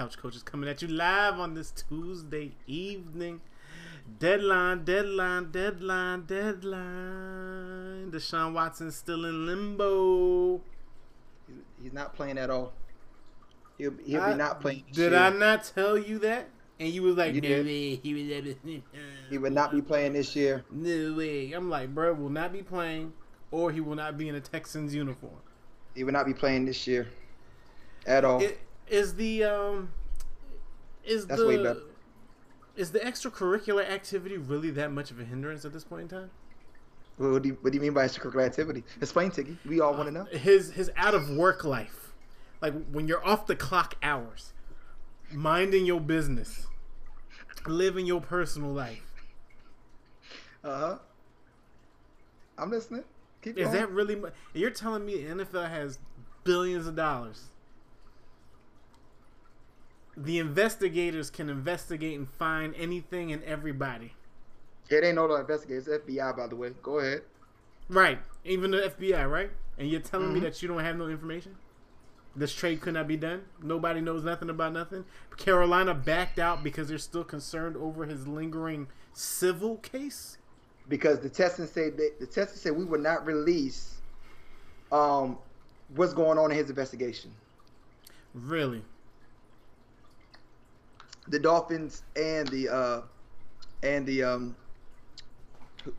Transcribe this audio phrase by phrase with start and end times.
[0.00, 3.42] Couch Coaches coming at you live on this Tuesday evening.
[4.18, 8.10] Deadline, deadline, deadline, deadline.
[8.10, 10.62] Deshaun Watson still in limbo.
[11.82, 12.72] He's not playing at all.
[13.76, 14.84] He'll, he'll I- be not playing.
[14.90, 15.20] Did year.
[15.20, 16.48] I not tell you that?
[16.78, 18.82] And you was like, You no way, he would.
[19.28, 20.64] He would not be playing this year.
[20.70, 21.52] No way.
[21.52, 23.12] I'm like, bro, will not be playing,
[23.50, 25.36] or he will not be in a Texans uniform.
[25.94, 27.06] He would not be playing this year,
[28.06, 28.40] at all.
[28.40, 28.58] It,
[28.90, 29.90] is the um,
[31.04, 31.82] is That's the
[32.76, 36.30] is the extracurricular activity really that much of a hindrance at this point in time?
[37.16, 38.82] what, do you, what do you mean by extracurricular activity?
[39.00, 39.58] Explain, Tiggy.
[39.66, 40.24] We all want to know.
[40.24, 42.12] His his out of work life,
[42.62, 44.52] like when you're off the clock hours,
[45.30, 46.66] minding your business,
[47.66, 49.12] living your personal life.
[50.64, 50.98] Uh huh.
[52.58, 53.04] I'm listening.
[53.42, 53.76] Keep Is going.
[53.76, 54.16] that really?
[54.16, 55.98] mu- You're telling me the NFL has
[56.44, 57.44] billions of dollars.
[60.22, 64.12] The investigators can investigate and find anything and everybody.
[64.90, 65.88] It ain't no investigators.
[65.88, 66.72] FBI, by the way.
[66.82, 67.22] Go ahead.
[67.88, 68.18] Right.
[68.44, 69.50] Even the FBI, right?
[69.78, 70.42] And you're telling me Mhm.
[70.42, 71.56] that you don't have no information?
[72.36, 73.46] This trade could not be done?
[73.62, 75.06] Nobody knows nothing about nothing?
[75.38, 80.36] Carolina backed out because they're still concerned over his lingering civil case?
[80.88, 84.00] because the testing said that the testing said we would not release
[84.90, 85.38] um
[85.94, 87.30] what's going on in his investigation.
[88.34, 88.82] Really?
[91.30, 93.00] The Dolphins and the uh
[93.82, 94.56] and the um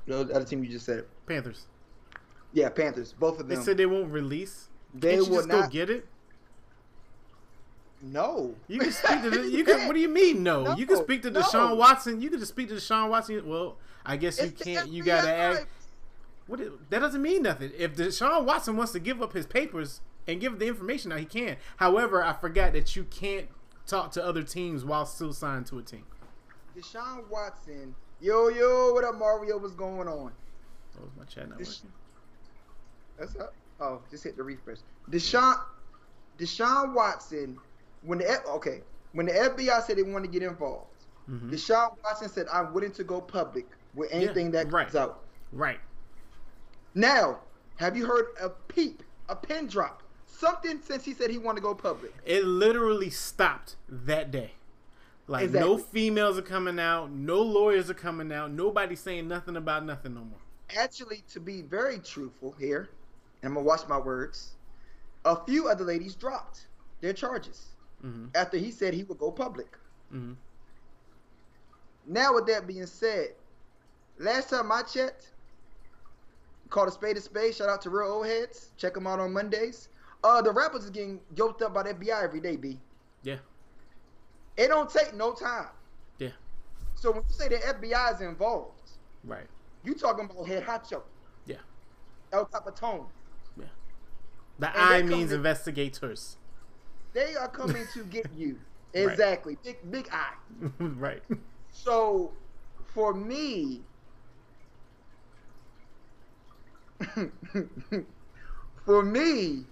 [0.05, 1.05] the other team you just said.
[1.25, 1.65] Panthers.
[2.53, 3.13] Yeah, Panthers.
[3.13, 3.57] Both of them.
[3.57, 4.69] They said they won't release.
[4.93, 5.63] they Can't you will just not.
[5.63, 6.05] go get it?
[8.01, 8.55] no.
[8.67, 9.87] You can speak to the, you can.
[9.87, 10.43] What do you mean?
[10.43, 11.41] No, you can speak to no.
[11.41, 12.21] Deshaun Watson.
[12.21, 13.47] You can just speak to Deshaun Watson.
[13.47, 14.89] Well, I guess you It's can't.
[14.89, 15.67] You gotta act.
[16.47, 16.59] What?
[16.61, 17.71] i- That doesn't mean nothing.
[17.77, 21.25] If Deshaun Watson wants to give up his papers and give the information out, he
[21.25, 21.57] can.
[21.77, 23.47] However, I forgot that you can't
[23.87, 26.05] talk to other teams while still signed to a team.
[26.77, 27.95] Deshaun Watson.
[28.19, 29.57] Yo yo, what up, Mario?
[29.57, 30.31] What's going on?
[30.93, 31.91] What was my chat not This- working.
[33.17, 33.53] That's up.
[33.79, 34.77] Oh, just hit the refresh.
[35.09, 35.59] Deshaun
[36.37, 37.59] Deshaun Watson.
[38.03, 38.81] When the F- okay,
[39.13, 40.87] when the FBI said they wanted to get involved,
[41.29, 41.51] Mhm.
[41.51, 44.95] Deshaun Watson said, "I'm willing to go public with anything that comes right.
[44.95, 45.79] out." Right.
[46.95, 47.39] Now,
[47.77, 50.01] have you heard a peep, a pin drop,
[50.41, 52.13] something since he said he wanted to go public?
[52.25, 54.51] It literally stopped that day.
[55.27, 59.85] Like no females are coming out, no lawyers are coming out, nobody's saying nothing about
[59.85, 60.39] nothing no more.
[60.77, 62.89] Actually, to be very truthful here,
[63.41, 64.55] and I'm gonna watch my words.
[65.23, 66.67] A few other ladies dropped
[66.99, 67.67] their charges
[68.01, 69.77] hmm after he said he would go public.
[70.09, 70.33] hmm
[72.07, 73.29] Now, with that being said,
[74.17, 75.31] last time I checked,
[76.69, 77.55] called a spade a spade.
[77.55, 78.71] Shout out to real old heads.
[78.75, 79.87] Check them out on Mondays.
[80.23, 82.55] Uh, the rappers is getting yoked up by the FBI every day.
[82.55, 82.79] B.
[83.23, 83.37] Yeah.
[84.57, 85.67] It don't take no time.
[86.19, 86.29] Yeah.
[86.95, 88.91] So when you say the FBI is involved,
[89.23, 89.47] Right.
[89.83, 91.01] you talking about head honcho.
[91.45, 91.55] Yeah.
[92.31, 93.05] El Capitone.
[93.57, 93.65] Yeah.
[94.59, 96.37] The And I means to- investigators.
[97.13, 98.59] They are coming to get you.
[98.93, 99.05] Right.
[99.09, 99.57] Exactly.
[99.63, 100.33] Big big I.
[100.79, 101.23] right.
[101.71, 102.31] So
[102.93, 103.81] for me,
[108.85, 109.65] for me,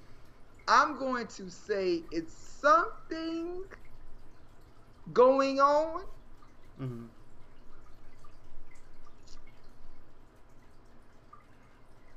[0.70, 2.32] I'm going to say it's
[2.62, 3.64] something
[5.12, 6.04] going on.
[6.78, 7.06] hmm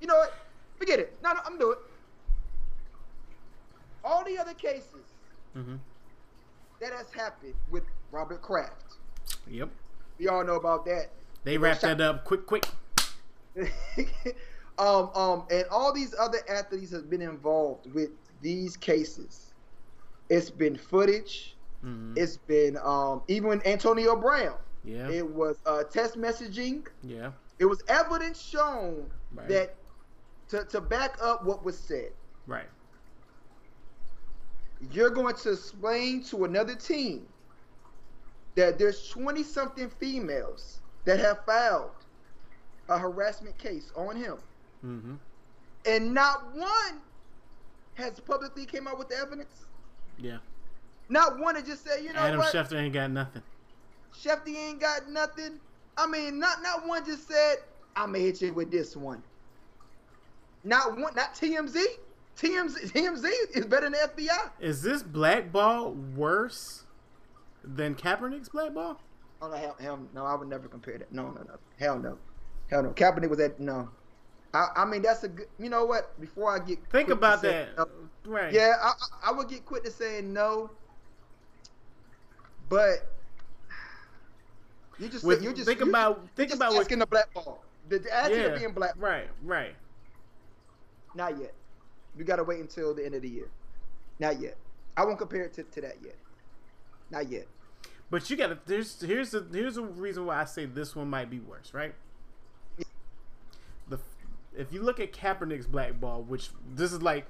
[0.01, 0.35] You know what?
[0.77, 1.17] Forget it.
[1.23, 1.91] No, no, I'm doing it.
[4.05, 5.07] All the other cases
[5.55, 5.77] hmm
[6.81, 8.97] that has happened with Robert Kraft,
[9.49, 9.71] Yep.
[10.19, 11.11] we all know about that.
[11.45, 12.67] They wrapped that up quick, quick.
[14.79, 18.11] um, um, and all these other athletes have been involved with
[18.43, 19.55] these cases.
[20.29, 21.57] It's been footage.
[21.83, 24.57] hmm It's been um, even Antonio Brown.
[24.85, 25.09] Yeah.
[25.09, 26.87] It was uh, test messaging.
[27.03, 27.33] yeah.
[27.59, 29.49] It was evidence shown Right.
[29.49, 29.77] that
[30.49, 32.13] to, to back up what was said.
[32.47, 32.69] Right.
[34.81, 37.29] You're going to explain to another team
[38.57, 41.93] that there's 20 something females that have filed
[42.89, 44.39] a harassment case on him.
[44.81, 45.15] hmm
[45.87, 47.01] and not one
[47.95, 49.67] has publicly came out with the evidence.
[50.19, 50.39] Yeah.
[51.09, 53.43] Not one that just said, you know Adam what, Schefter ain't got nothing.
[54.15, 55.61] Shefty ain't got nothing.
[55.97, 57.57] I mean, not not one just said,
[57.97, 59.23] I'ma hit you with this one.
[60.65, 61.83] Not one, not TMZ.
[62.39, 64.51] TMZ, TMZ is better than the FBI.
[64.61, 66.85] Is this blackball worse
[67.63, 69.01] than Kaepernick's blackball?
[69.43, 71.13] Oh no, hell, hell no, I would never compare that.
[71.13, 72.17] No, no, no, hell no,
[72.71, 72.91] hell no.
[72.91, 73.91] Kaepernick was at no.
[74.55, 75.47] I, I mean, that's a good.
[75.59, 76.21] You know what?
[76.21, 77.77] Before I get Think about that.
[77.77, 77.87] no,
[78.25, 78.53] Right.
[78.53, 78.93] Yeah, I,
[79.31, 80.71] I would get quick to saying no.
[82.69, 83.07] But
[84.99, 87.33] you just With- you just think you about just, think about what asking the black
[87.35, 87.63] ball.
[87.89, 89.75] The, the asking yeah of being black, right right.
[91.15, 91.53] not yet.
[92.17, 93.51] We gotta wait until the end of the year.
[94.19, 94.57] Not yet.
[94.97, 96.17] I won't compare it to, to that yet.
[97.11, 97.47] Not yet.
[98.11, 101.29] But you gotta there's here's the here's the reason why I say this one might
[101.29, 101.95] be worse, right?
[104.57, 107.27] If you look at Kaepernick's black ball, which this is like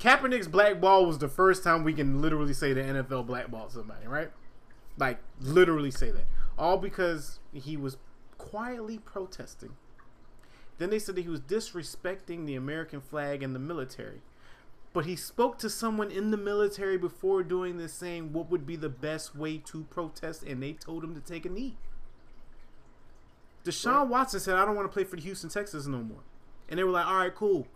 [0.00, 4.06] Kaepernick's black ball was the first time we can literally say the NFL blackballed somebody,
[4.06, 4.30] right?
[4.98, 6.26] Like literally say that.
[6.58, 7.96] All because he was
[8.38, 9.76] quietly protesting.
[10.78, 14.22] Then they said that he was disrespecting the American flag and the military.
[14.92, 18.76] But he spoke to someone in the military before doing this, saying what would be
[18.76, 21.76] the best way to protest, and they told him to take a knee.
[23.64, 24.08] Deshaun Right.
[24.08, 26.22] Watson said, I don't want to play for the Houston Texans no more.
[26.74, 27.68] And they were like, all right, cool.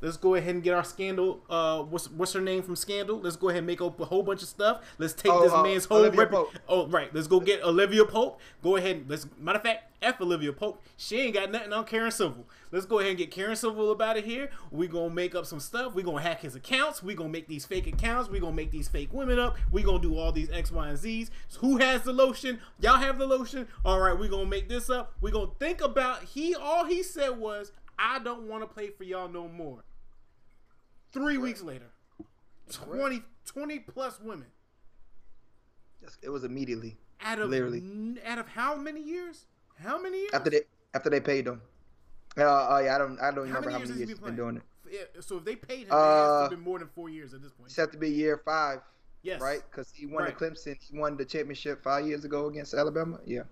[0.00, 1.42] Let's go ahead and get our scandal.
[1.50, 3.20] Uh, what's what's her name from Scandal?
[3.20, 4.80] Let's go ahead and make up a whole bunch of stuff.
[4.96, 6.32] Let's take Oh, this uh, man's whole rep-
[6.66, 7.12] Oh, right.
[7.12, 8.40] Let's go get Olivia Pope.
[8.62, 8.96] Go ahead.
[8.96, 10.80] And let's matter of fact, f Olivia Pope.
[10.96, 12.46] She ain't got nothing on Karen Civil.
[12.72, 14.48] Let's go ahead and get Karen Civil up out of here.
[14.70, 15.94] We gonna make up some stuff.
[15.94, 17.02] We gonna hack his accounts.
[17.02, 18.30] We gonna make these fake accounts.
[18.30, 19.58] We gonna make these fake women up.
[19.72, 21.32] We gonna do all these X, Y, and Z's.
[21.48, 22.60] So who has the lotion?
[22.80, 23.66] Y'all have the lotion.
[23.84, 24.16] All right.
[24.16, 25.14] We gonna make this up.
[25.20, 26.22] We gonna think about.
[26.22, 29.82] He all he said was, I don't want to play for y'all no more.
[31.12, 31.86] Three weeks later,
[32.70, 34.46] 20, 20 plus women
[36.22, 37.82] It was immediately out of Literally.
[38.24, 39.46] out of how many years?
[39.82, 40.30] How many years?
[40.34, 40.60] after they
[40.94, 41.62] after they paid them.
[42.36, 44.18] Uh, oh yeah, I don't I don't how remember many how many years he he's
[44.20, 44.62] been doing it.
[44.90, 47.08] Yeah, So if they paid him, it has to Uh, have been more than four
[47.10, 47.66] years at this point.
[47.68, 48.80] It's have to be year five,
[49.22, 49.60] Yes, right?
[49.70, 50.38] Because he won Right.
[50.38, 50.76] the Clemson.
[50.80, 53.18] He won the championship five years ago against Alabama.
[53.26, 53.42] Yeah,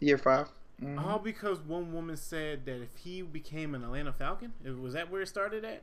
[0.00, 0.48] year 5
[0.82, 1.04] Mhm.
[1.04, 5.22] All because one woman said that if he became an Atlanta Falcon, was that where
[5.22, 5.82] it started at?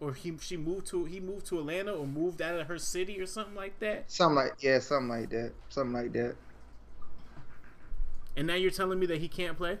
[0.00, 3.20] Or he she moved to he moved to Atlanta or moved out of her city
[3.20, 4.10] or something like that.
[4.10, 5.52] Something like yeah, something like that.
[5.68, 6.36] Something like that.
[8.36, 9.78] And now you're telling me that he can't play?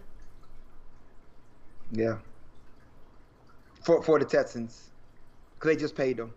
[1.90, 2.18] Yeah.
[3.84, 4.90] For for the Texans,
[5.54, 6.32] because they just paid them.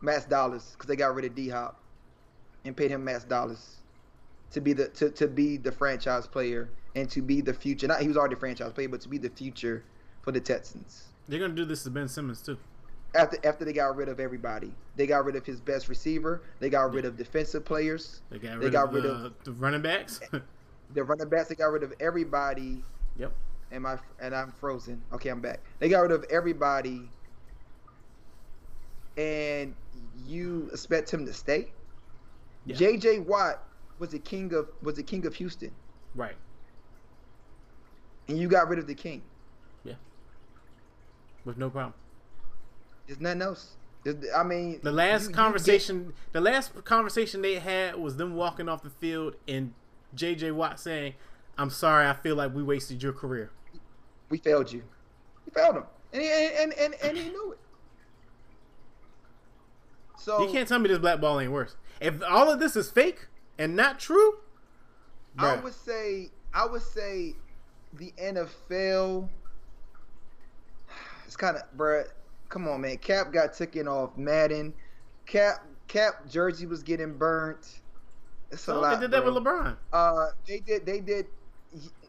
[0.00, 1.78] Max dollars, because they got rid of D Hop,
[2.64, 3.81] and paid him max dollars
[4.52, 7.86] to be the to, to be the franchise player and to be the future.
[7.86, 9.82] Not he was already a franchise player, but to be the future
[10.22, 11.04] for the Texans.
[11.28, 12.58] They're gonna do this to Ben Simmons too.
[13.14, 16.42] After after they got rid of everybody, they got rid of his best receiver.
[16.60, 18.22] They got rid of defensive players.
[18.30, 20.20] They got They rid, got of, rid uh, of- the running backs.
[20.94, 21.48] The running backs.
[21.48, 22.84] They got rid of everybody.
[23.16, 23.32] yep.
[23.70, 25.00] and my and I'm frozen.
[25.14, 25.60] Okay, I'm back.
[25.78, 27.08] They got rid of everybody,
[29.16, 29.74] and
[30.26, 31.72] you expect him to stay?
[32.66, 32.76] Yeah.
[32.76, 33.20] J.J.
[33.20, 33.66] Watt
[33.98, 35.72] was the king of was the king of Houston,
[36.14, 36.36] Right.
[38.28, 39.22] and you got rid of the king.
[39.84, 39.94] Yeah.
[41.44, 41.94] With no problem.
[43.06, 43.76] There's nothing else.
[44.34, 48.68] I mean, The last you- you conversation, the last conversation they had was them walking
[48.68, 49.74] off the field and
[50.14, 50.50] J.J.
[50.50, 51.14] Watt saying,
[51.56, 53.50] "I'm sorry, I feel like we wasted your career."
[54.28, 54.82] we failed you.
[55.46, 57.58] We failed him, and he, and, and and he knew it.
[60.18, 61.76] So You can't tell me this black ball ain't worse.
[62.00, 63.26] If all of this is fake
[63.58, 64.38] and not true,
[65.38, 67.34] I would say I would say
[67.94, 69.28] the NFL.
[71.26, 72.04] It's kind of, bruh.
[72.50, 72.98] Come on, man.
[72.98, 74.74] Cap got taken off Madden.
[75.24, 77.80] Cap Cap jersey was getting burnt.
[78.50, 78.94] It's a so lot.
[78.96, 79.32] they did that bro.
[79.32, 79.76] with LeBron.
[79.92, 80.84] Uh, they did.
[80.84, 81.26] They did.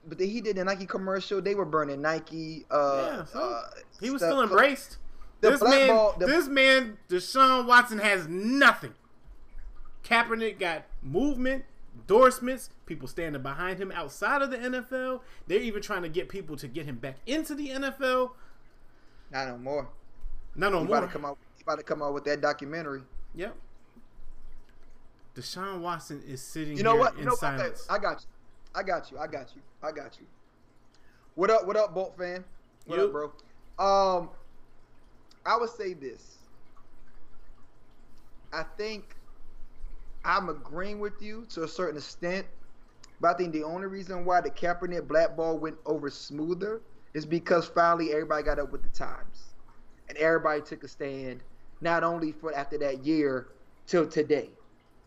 [0.06, 1.42] But he did the Nike commercial.
[1.42, 2.66] They were burning Nike.
[2.70, 3.62] Uh, Yeah, so uh,
[4.02, 4.32] He was stuff.
[4.32, 4.98] still embraced.
[5.40, 8.94] The this man, ball- the- this man, Deshaun Watson has nothing.
[10.04, 11.64] Kaepernick got movement,
[11.96, 15.22] endorsements, people standing behind him outside of the NFL.
[15.48, 18.32] They're even trying to get people to get him back into the NFL.
[19.32, 19.90] Not no more.
[20.56, 20.98] No, no he more.
[20.98, 21.38] about to come out.
[21.56, 23.04] He about to come out with that documentary.
[23.36, 23.56] Yep.
[25.36, 27.18] Deshaun Watson is sitting You know what?
[27.18, 27.44] You know what?
[27.90, 28.28] I got you.
[28.76, 29.18] I got you.
[29.18, 29.62] I got you.
[29.82, 30.28] I got you.
[31.36, 31.66] What up?
[31.66, 32.44] What up, Bolt fan?
[32.86, 33.06] What You.
[33.06, 33.32] up, bro?
[33.80, 34.30] Um,
[35.46, 36.38] I would say this.
[38.52, 39.16] I think
[40.26, 42.46] I'm agreeing with you to a certain extent,
[43.20, 46.82] but I think the only reason why the Kaepernick black ball went over smoother
[47.14, 49.54] is because finally everybody got up with the times,
[50.10, 51.42] and everybody took a stand.
[51.82, 53.48] Not only for after that year
[53.86, 54.50] till today,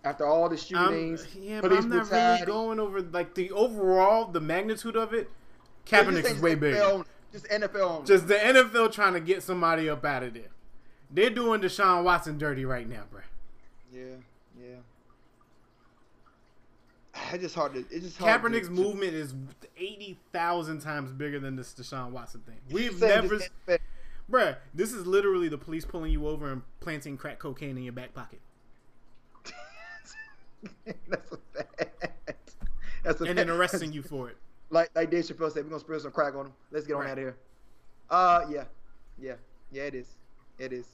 [0.05, 0.59] after all the I'm-
[0.91, 5.15] shootings, yeah, but police I'm not really going over like the overall, the magnitude of
[5.15, 5.31] it.
[5.87, 7.05] Kaepernick is way NFL bigger.
[7.33, 7.81] Just NFL.
[7.81, 8.07] only.
[8.07, 10.49] Just the NFL trying to get somebody up out of there.
[11.11, 13.21] They're doing Deshaun Watson dirty right now, bro.
[13.93, 14.17] yeah,
[17.33, 17.81] It's just hard to.
[17.91, 19.35] It's just hard to- Kaepernick's to- movement is
[19.77, 22.57] eighty thousand times bigger than this Deshaun Watson thing.
[22.71, 23.39] We've never,
[24.31, 24.57] bruh.
[24.75, 28.15] This is literally the police pulling you over and planting crack cocaine in your back
[28.15, 28.41] pocket.
[31.09, 32.55] That's a fact.
[33.05, 34.37] That's a and then arresting you for it.
[34.69, 36.53] Like like Dave Chappelle said, we're gonna sprinkle some crack on him.
[36.73, 37.37] Let's get on out of here.
[38.11, 38.65] Uh, yeah,
[39.17, 39.35] yeah,
[39.71, 39.85] yeah.
[39.85, 40.09] It is.
[40.59, 40.87] It is.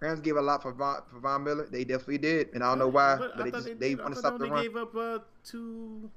[0.00, 1.66] Rams gave a lot for Von, for Von Miller.
[1.70, 4.12] They definitely did, and I don't know why, but, I they just, they, they, want
[4.14, 4.62] to stop the they run.
[4.62, 6.10] gave up uh, two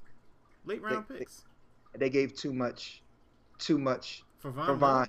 [0.66, 1.46] late round They- they- picks
[1.98, 3.02] They gave too much,
[3.58, 4.66] too much for Von.
[4.66, 5.08] for Von,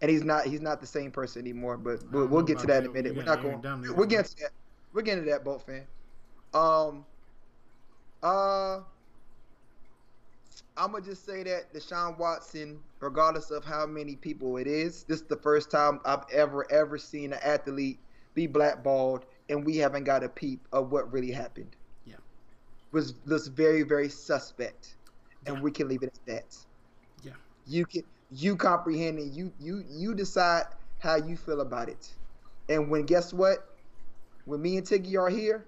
[0.00, 1.76] and he's not he's not the same person anymore.
[1.76, 3.12] But we'll, we'll get to that in a minute.
[3.12, 3.60] We We're not going.
[3.94, 4.50] We're getting to that.
[4.92, 5.84] We're getting to that, both fan.
[6.54, 7.04] Um.
[8.22, 8.80] Uh.
[10.78, 15.20] I'm gonna just say that Deshaun Watson, regardless of how many people it is, this
[15.22, 18.00] is the first time I've ever ever seen an athlete
[18.34, 21.76] be blackballed, and we haven't got a peep of what really happened.
[22.04, 22.16] Yeah.
[22.92, 24.96] was was very very suspect,
[25.46, 25.62] and Yeah.
[25.62, 26.56] we can leave it at that.
[27.22, 27.34] Yeah.
[27.66, 29.26] You can you comprehend it.
[29.32, 30.64] you you you decide
[30.98, 32.16] how you feel about it,
[32.68, 33.58] and when guess what,
[34.44, 35.66] when me and Tiggy are here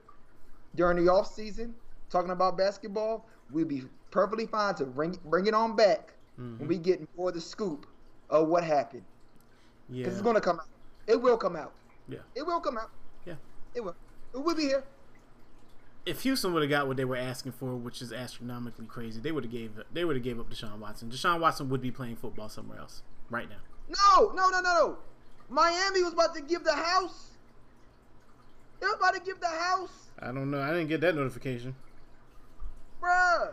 [0.75, 1.75] during the off season
[2.11, 6.59] talking about basketball, we'll be perfectly fine to bring bring it on back Mhm.
[6.59, 7.87] when we get more of the scoop
[8.29, 9.05] of what happened.
[9.89, 10.05] yeah.
[10.05, 10.69] Because it's gonna come out.
[11.07, 11.73] It will come out.
[12.09, 12.21] Yeah.
[12.35, 12.91] It will come out.
[13.25, 13.35] Yeah.
[13.75, 13.97] It will.
[14.35, 14.85] It will be here.
[16.07, 19.31] if Houston would have got what they were asking for, which is astronomically crazy, they
[19.33, 21.11] would have gave they would have gave up Deshaun Watson.
[21.11, 23.59] Deshaun Watson would be playing football somewhere else right now.
[23.89, 24.99] No, no, no, no, no.
[25.51, 27.33] Miami was about to give the house.
[28.81, 30.61] They was about to give the house, I don't know.
[30.63, 31.75] I didn't get that notification.
[33.03, 33.53] bruh.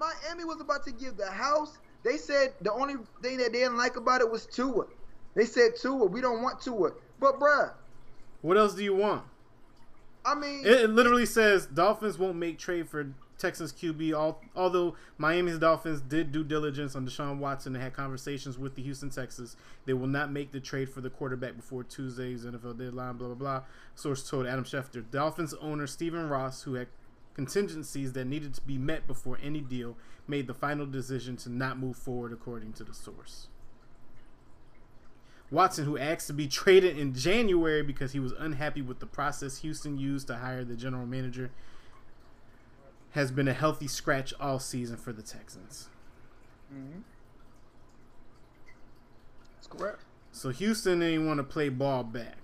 [0.00, 1.78] Miami was about to give the house.
[2.02, 4.86] They said the only thing that they didn't like about it was Tua.
[5.34, 6.92] They said Tua, we don't want Tua.
[7.20, 7.72] But bruh,
[8.40, 9.22] What else do you want?
[10.24, 14.14] I mean, It, it literally says Dolphins won't make trade for Texans QB.
[14.16, 18.82] All, although Miami's Dolphins did due diligence on Deshaun Watson and had conversations with the
[18.82, 23.16] Houston Texans, they will not make the trade for the quarterback before Tuesday's NFL deadline.
[23.16, 23.62] Blah blah blah.
[23.94, 25.02] Source told Adam Schefter.
[25.10, 26.88] Dolphins owner Stephen Ross, who had
[27.46, 29.96] contingencies that needed to be met before any deal,
[30.28, 33.48] made the final decision to not move forward, according to the source.
[35.50, 39.58] Watson, who asked to be traded in January because he was unhappy with the process
[39.58, 41.50] Houston used to hire the general manager,
[43.12, 45.88] has been a healthy scratch all season for the Texans.
[46.72, 47.02] Mhm.
[49.54, 50.02] That's correct.
[50.30, 52.36] So Houston didn't want to play ball back,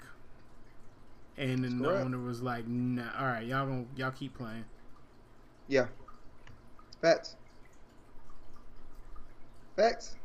[1.36, 2.04] and then the correct.
[2.06, 4.64] owner was like, "Nah, all right, y'all gonna y'all keep playing."
[5.68, 5.87] Yeah.
[7.00, 7.37] Facts.
[9.76, 10.16] Facts.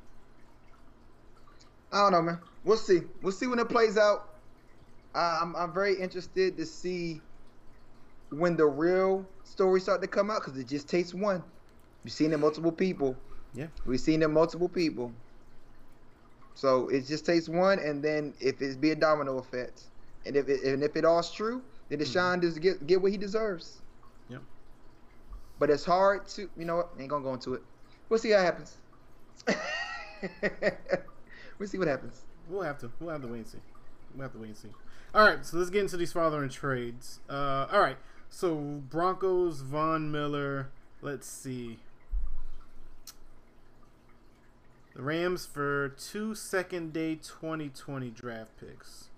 [1.91, 2.39] I don't know, man.
[2.63, 3.01] We'll see.
[3.21, 4.29] We'll see when it plays out.
[5.13, 7.21] I, I'm I'm very interested to see
[8.29, 11.43] when the real stories start to come out because it just takes one.
[12.03, 13.15] We've seen it multiple people.
[13.53, 13.67] Yeah.
[13.85, 15.11] We've seen it multiple people.
[16.55, 19.83] So it just takes one, and then if it's be a domino effect,
[20.25, 22.41] and if it, and if it all's true, then Deshaun mm-hmm.
[22.41, 23.81] does get get what he deserves.
[25.61, 26.89] But it's hard to, you know what?
[26.97, 27.61] Ain't gonna go into it.
[28.09, 28.77] We'll see how it happens.
[31.59, 32.23] we'll see what happens.
[32.49, 33.59] We'll have to we'll have to wait and see.
[34.15, 34.69] We'll have to wait and see.
[35.13, 37.19] All right, so let's get into these father and trades.
[37.29, 40.71] Uh, all right, so Broncos, Von Miller.
[40.99, 41.77] Let's see.
[44.95, 49.09] The Rams for two second day 2020 draft picks.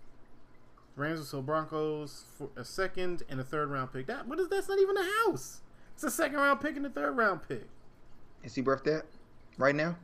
[0.97, 4.07] Rams will sell Broncos for a second and a third round pick.
[4.07, 5.61] That what is that's not even a house.
[5.95, 7.67] It's a second round pick and a third round pick.
[8.43, 9.05] Is he worth that
[9.57, 9.95] right now?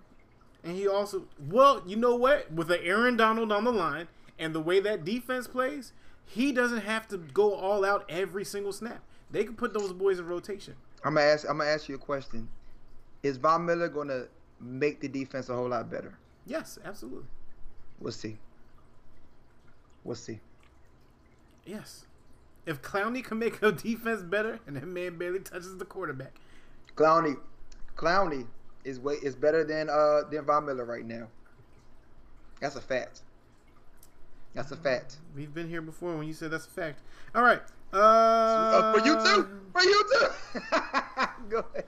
[0.63, 2.51] And he also, well, you know what?
[2.51, 5.93] With an Aaron Donald on the line and the way that defense plays,
[6.25, 9.01] he doesn't have to go all out every single snap.
[9.31, 10.75] They can put those boys in rotation.
[11.03, 11.49] I'm gonna ask.
[11.49, 12.49] I'm gonna ask you a question.
[13.23, 14.25] Is Von Miller gonna
[14.59, 16.17] make the defense a whole lot better?
[16.45, 17.27] Yes, absolutely.
[17.99, 18.37] We'll see.
[20.03, 20.39] We'll see.
[21.65, 22.05] Yes.
[22.69, 26.35] If Clowney can make a defense better and that man barely touches the quarterback,
[26.95, 27.35] Clowney,
[27.97, 28.45] Clowney
[28.83, 31.29] is way is better than uh than Von Miller right now.
[32.61, 33.21] That's a fact.
[34.53, 35.17] That's a fact.
[35.35, 36.99] we've been here before when you said that's a fact.
[37.33, 37.61] All right.
[37.91, 39.47] Uh, Uh, for you too.
[39.73, 40.27] For you too.
[41.49, 41.87] Go ahead.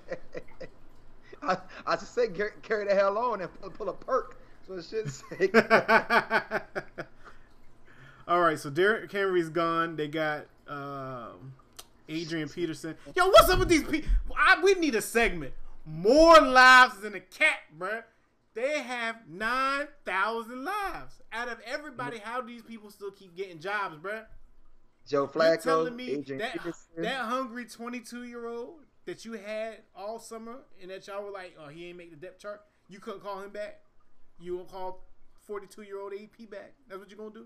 [1.44, 4.40] I, I just say carry, carry the hell on and pull, pull a perk.
[4.68, 5.52] So it should say.
[8.28, 9.96] All right, so Derrick Henry's gone.
[9.96, 11.54] They got um,
[12.08, 12.96] Adrian Peterson.
[13.16, 14.10] Yo, what's up with these people?
[14.64, 15.54] We need a segment.
[15.86, 18.04] More lives than a cat, bruh.
[18.54, 21.22] They have 9,000 lives.
[21.32, 24.26] Out of everybody, how do these people still keep getting jobs, bruh?
[25.08, 26.90] Joe Flacco, You telling me Adrian that, Peterson.
[26.98, 31.56] that hungry 22 year old that you had all summer and that y'all were like,
[31.60, 32.62] oh, he ain't make the depth chart?
[32.88, 33.80] You couldn't call him back?
[34.40, 35.06] You won't call
[35.48, 36.74] 42 year old AP back?
[36.88, 37.46] That's what you're going to do?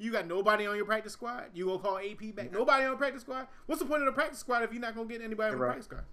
[0.00, 1.50] You got nobody on your practice squad.
[1.52, 2.50] You gonna call AP back?
[2.50, 3.46] Nobody on the practice squad.
[3.66, 5.64] What's the point of the practice squad if you're not gonna get anybody on the
[5.64, 6.04] practice squad?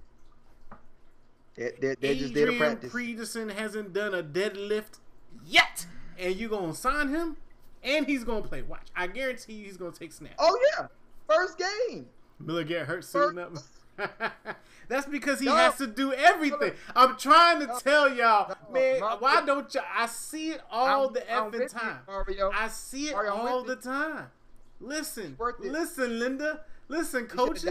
[1.56, 2.94] They're, they're just to Adrian practice.
[2.94, 5.00] Peterson hasn't done a deadlift
[5.46, 5.88] yet,
[6.20, 7.38] and you gonna sign him,
[7.82, 8.62] and he's gonna play.
[8.62, 10.36] Watch, I guarantee you, he's gonna take snaps.
[10.38, 10.88] oh yeah,
[11.26, 12.08] first game.
[12.40, 13.54] Miller get hurt suiting up.
[14.88, 15.56] That's because he No.
[15.56, 16.74] has to do everything.
[16.96, 17.80] I'm trying to No.
[17.80, 18.74] tell y'all, No.
[18.74, 19.02] man.
[19.20, 19.84] Why don't y'all?
[19.94, 22.00] I see it all I'm- the effing you, time.
[22.08, 22.52] Mario.
[22.54, 24.32] I see it Mario, all the time.
[24.80, 26.64] Listen, listen, Linda.
[26.88, 27.64] Listen, He coaches.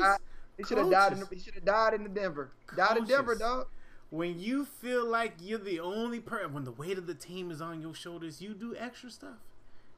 [0.59, 1.12] He should have died.
[1.12, 1.38] In the, Coaches.
[1.38, 2.50] he should have died in the Denver.
[2.76, 3.68] Died in Denver, dog.
[4.11, 7.61] When you feel like you're the only person, when the weight of the team is
[7.61, 9.37] on your shoulders, you do extra stuff.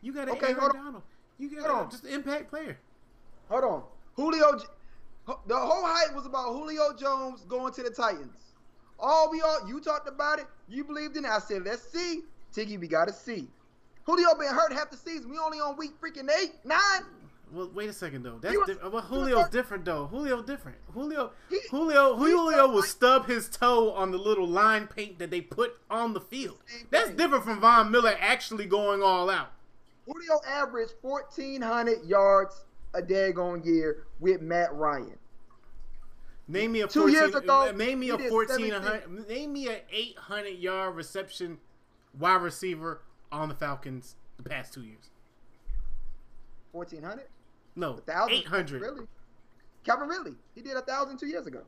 [0.02, 0.85] You got to Okay, Aaron hold on.
[0.85, 1.02] Donald.
[1.38, 1.90] You got on.
[1.90, 2.78] just an impact player.
[3.49, 3.82] Hold on.
[4.16, 4.58] Julio.
[5.47, 8.54] The whole hype was about Julio Jones going to the Titans.
[8.99, 10.47] All we all you talked about it.
[10.68, 11.30] You believed in it.
[11.30, 12.23] I said, let's see.
[12.52, 13.49] Tiggy, we gotta see.
[14.04, 15.30] Julio been hurt half the season.
[15.30, 17.02] We only on week freaking eight, nine.
[17.52, 18.38] Well, wait a second though.
[18.40, 20.06] That's was- di- well, Julio's different though.
[20.06, 20.78] Julio different.
[20.92, 25.18] Julio, He- Julio, he Julio will like- stub his toe on the little line paint
[25.18, 26.58] that they put on the field.
[26.90, 29.52] That's different from Von Miller actually going all out.
[30.06, 32.64] Julio averaged 1,400 yards
[32.99, 35.17] a daggone year with Matt Ryan.
[36.50, 38.31] Name me a Two 14, years ago, Name me a fourteen hundred.
[38.31, 38.83] fourteen 17.
[38.83, 39.28] hundred.
[39.28, 41.59] Name me a eight hundred yard reception
[42.19, 45.11] wide receiver on the Falcons the past two years.
[46.73, 47.26] 1,400?
[47.76, 48.33] No, 1,000?
[48.35, 48.81] eight hundred.
[48.83, 49.07] Really?
[49.85, 50.35] Calvin Ridley.
[50.55, 51.62] He did a thousand two years ago.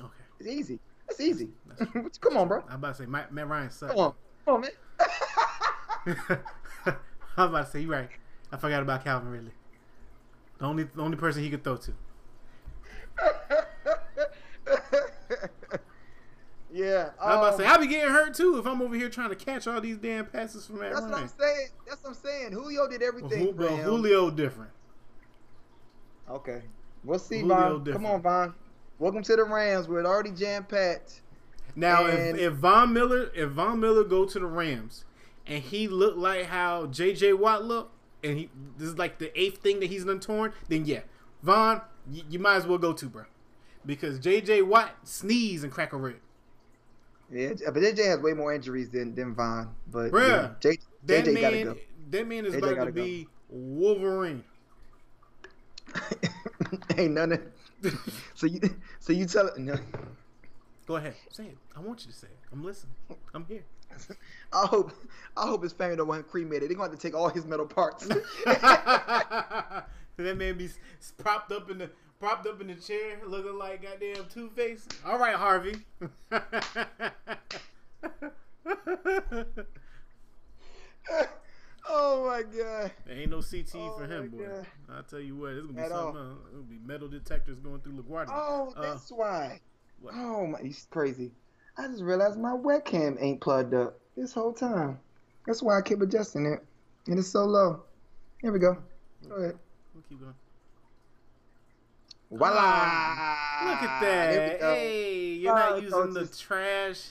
[0.00, 0.78] Okay, It's easy.
[1.08, 1.48] That's easy.
[1.94, 2.64] That's Come on, bro.
[2.68, 3.92] I'm about to say Matt, Matt Ryan sucked.
[3.94, 4.14] Come on.
[4.44, 6.38] Come on, man.
[7.36, 8.08] I'm about to say you're right.
[8.50, 9.52] I forgot about Calvin Ridley.
[10.62, 11.92] The only the only person he could throw to.
[16.72, 17.10] yeah.
[17.20, 19.08] I was about to say um, I'll be getting hurt too if I'm over here
[19.08, 21.68] trying to catch all these damn passes from Matt that's what I'm saying.
[21.88, 22.52] That's what I'm saying.
[22.52, 23.76] Julio did everything well.
[23.76, 24.70] Julio different.
[26.30, 26.62] Okay.
[27.02, 27.92] We'll see, Julio Von.
[27.92, 28.54] Come on, Von.
[29.00, 29.88] Welcome to the Rams.
[29.88, 31.22] We're already jam packed.
[31.74, 35.06] Now, And- if, if Von Miller, if Von Miller go to the Rams,
[35.44, 37.32] and he looked like how J.J.
[37.32, 40.84] Watt looked, and he this is like the eighth thing that he's done torn, then
[40.84, 41.00] yeah,
[41.42, 41.80] Von,
[42.10, 43.24] you, you might as well go to, bro,
[43.84, 44.62] because J.J.
[44.62, 46.16] Watt sneeze and crack a rib.
[47.30, 49.74] Yeah, but JJ has way more injuries than than Von.
[49.90, 51.76] But Bruh, yeah, J, That JJ man, go.
[52.10, 54.44] that man is JJ about to be Wolverine.
[56.96, 57.40] Ain't none of.
[58.36, 58.60] So you,
[59.00, 59.76] so you tell no.
[60.86, 61.58] Go ahead, say it.
[61.76, 62.38] I want you to say it.
[62.52, 62.94] I'm listening.
[63.34, 63.64] I'm here.
[64.52, 64.92] I hope,
[65.36, 66.68] I hope his family don't want him cremated.
[66.70, 68.06] They're going to have to take all his metal parts.
[68.46, 69.84] that
[70.16, 70.68] man be
[71.18, 74.86] propped up in the propped up in the chair, looking like goddamn Two Face.
[75.06, 75.76] All right, Harvey.
[81.88, 82.90] oh my god.
[83.06, 84.46] There ain't no CT Oh for him, boy.
[84.46, 84.66] God.
[84.94, 86.28] I'll tell you what, it's gonna be At something all.
[86.30, 86.38] else.
[86.50, 88.28] It'll be metal detectors going through LaGuardia.
[88.32, 89.60] Oh, Uh, that's why.
[90.00, 90.14] what?
[90.16, 91.32] Oh my, he's crazy.
[91.78, 94.98] I just realized my webcam ain't plugged up this whole time.
[95.46, 96.64] That's why I keep adjusting it,
[97.06, 97.82] and it's so low.
[98.40, 98.76] Here we go.
[99.28, 99.58] Go ahead.
[99.94, 100.34] We'll keep going.
[102.30, 102.54] Voila!
[102.54, 104.60] Ah, Look at that.
[104.60, 107.10] Hey, you're Oh, not using the trash.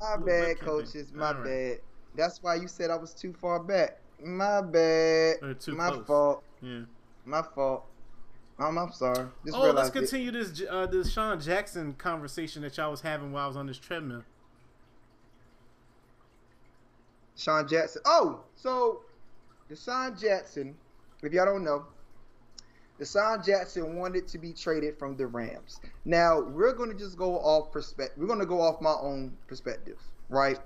[0.00, 1.12] My bad, webcam coaches.
[1.12, 1.44] My All right.
[1.44, 1.78] bad.
[2.14, 3.98] That's why you said I was too far back.
[4.24, 5.36] My bad.
[5.42, 6.06] Or too My close.
[6.06, 6.44] fault.
[6.62, 6.80] Yeah.
[7.24, 7.84] My fault.
[8.58, 9.26] Um, I'm sorry.
[9.44, 9.98] Just Oh, let's realized it.
[9.98, 13.66] continue this uh, this Sean Jackson conversation that y'all was having while I was on
[13.66, 14.24] this treadmill.
[17.36, 18.02] Sean Jackson.
[18.04, 19.02] Oh, so
[19.70, 20.74] DeSean Jackson,
[21.22, 21.84] if y'all don't know,
[23.00, 25.80] DeSean Jackson wanted to be traded from the Rams.
[26.04, 28.18] Now we're going to just go off perspective.
[28.18, 30.58] We're going to go off my own perspective, right?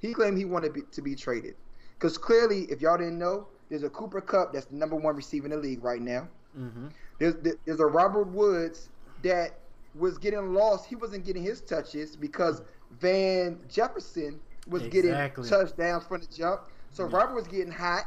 [0.00, 1.56] He claimed he wanted be- to be traded
[1.98, 5.44] because clearly, if y'all didn't know, there's a Cooper Kupp that's the number one receiver
[5.44, 6.26] in the league right now.
[6.58, 6.86] Mm-hmm.
[7.18, 7.34] There's
[7.64, 8.88] there's a Robert Woods
[9.22, 9.58] that
[9.94, 10.86] was getting lost.
[10.86, 12.62] He wasn't getting his touches because
[13.00, 15.44] Van Jefferson was Exactly.
[15.48, 16.62] getting touchdowns from the jump.
[16.90, 17.16] So Yeah.
[17.16, 18.04] Robert was getting hot.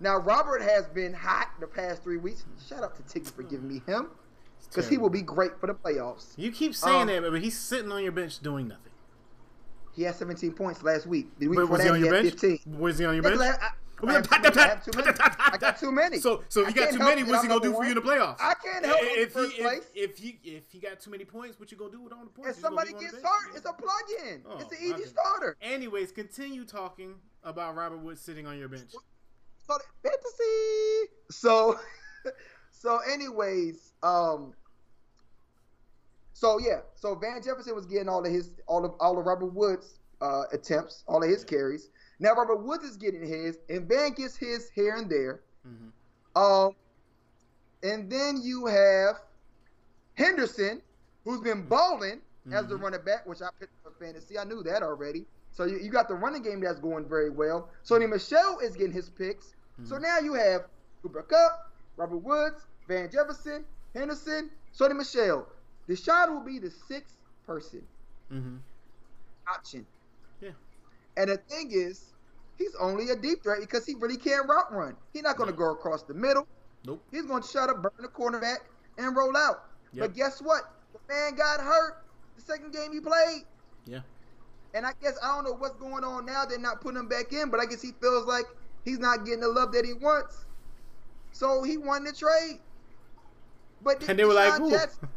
[0.00, 2.44] Now Robert has been hot the past three weeks.
[2.68, 4.08] Shout out to Tiggy for giving me him
[4.68, 6.32] because he will be great for the playoffs.
[6.36, 8.82] You keep saying Um, that, but he's sitting on your bench doing nothing.
[9.94, 11.28] He had 17 points last week.
[11.38, 12.34] The week Wait, was he on your had bench?
[12.40, 12.78] 15.
[12.78, 13.40] Was he on your bench?
[13.40, 14.60] I- I- Come I on, have too many.
[14.60, 15.18] I have too many.
[15.18, 16.18] I got too many.
[16.18, 17.94] So, so if you got too many, what's he gonna do number for you in
[17.96, 18.36] the playoffs?
[18.40, 19.90] I can't help him if he, place.
[19.94, 22.24] If, if he if he got too many points, what you gonna do with all
[22.24, 22.56] the points?
[22.56, 24.42] If somebody leave him on gets hurt, it's a plug-in.
[24.46, 25.04] Oh, it's an easy okay.
[25.04, 25.56] starter.
[25.62, 28.90] Anyways, continue talking about Robert Woods sitting on your bench.
[29.66, 31.12] So fantasy.
[31.30, 31.78] So,
[32.70, 34.52] so anyways, um,
[36.32, 39.54] so yeah, so Van Jefferson was getting all of his, all of all of Robert
[39.54, 41.88] Woods' uh, attempts, all of his carries.
[42.18, 45.40] Now Robert Woods is getting his, and Van gets his here and there.
[45.66, 46.42] Mm-hmm.
[46.42, 46.72] Um,
[47.82, 49.16] and then you have
[50.14, 50.80] Henderson,
[51.24, 52.20] who's been balling
[52.52, 52.82] as the Mhm.
[52.82, 54.38] running back, which I picked for fantasy.
[54.38, 55.26] I knew that already.
[55.52, 57.68] So you, you got the running game that's going very well.
[57.84, 59.54] Sony Michel is getting his picks.
[59.84, 60.02] So Mhm.
[60.02, 60.66] now you have
[61.02, 65.46] Cooper Kupp, Robert Woods, Van Jefferson, Henderson, Sony Michel.
[65.88, 67.86] DeSean will be the sixth person
[68.32, 68.56] Mm-hmm.
[69.48, 69.86] option.
[71.16, 72.12] And the thing is,
[72.58, 74.96] he's only a deep threat because he really can't route run.
[75.12, 76.46] He's not going to go across the middle.
[76.84, 77.02] Nope.
[77.10, 78.58] He's going to shut up, burn the cornerback,
[78.98, 79.64] and roll out.
[79.92, 80.00] Yep.
[80.00, 80.62] But guess what?
[80.92, 82.04] The man got hurt
[82.36, 83.44] the second game he played.
[83.86, 84.00] Yeah.
[84.74, 86.44] And I guess I don't know what's going on now.
[86.44, 88.44] They're not putting him back in, but I guess he feels like
[88.84, 90.44] he's not getting the love that he wants.
[91.32, 92.60] So he won the trade.
[93.82, 94.60] But And they were like.
[94.70, 95.08] Jackson,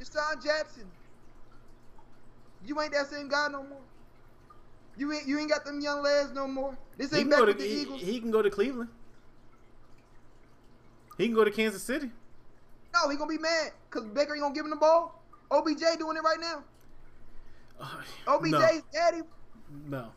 [0.00, 0.84] DeSean Jackson,
[2.64, 3.80] you ain't that same guy no more.
[4.98, 6.76] You ain't you ain't got them young lads no more.
[6.96, 8.00] This ain't back to with the he, Eagles.
[8.00, 8.90] he can go to Cleveland.
[11.16, 12.10] He can go to Kansas City.
[12.94, 15.22] no, he gonna be mad because Baker ain't gonna give him the ball.
[15.50, 16.62] OBJ doing it right now.
[17.80, 19.22] Uh, OBJ's no, daddy.
[19.86, 20.08] no.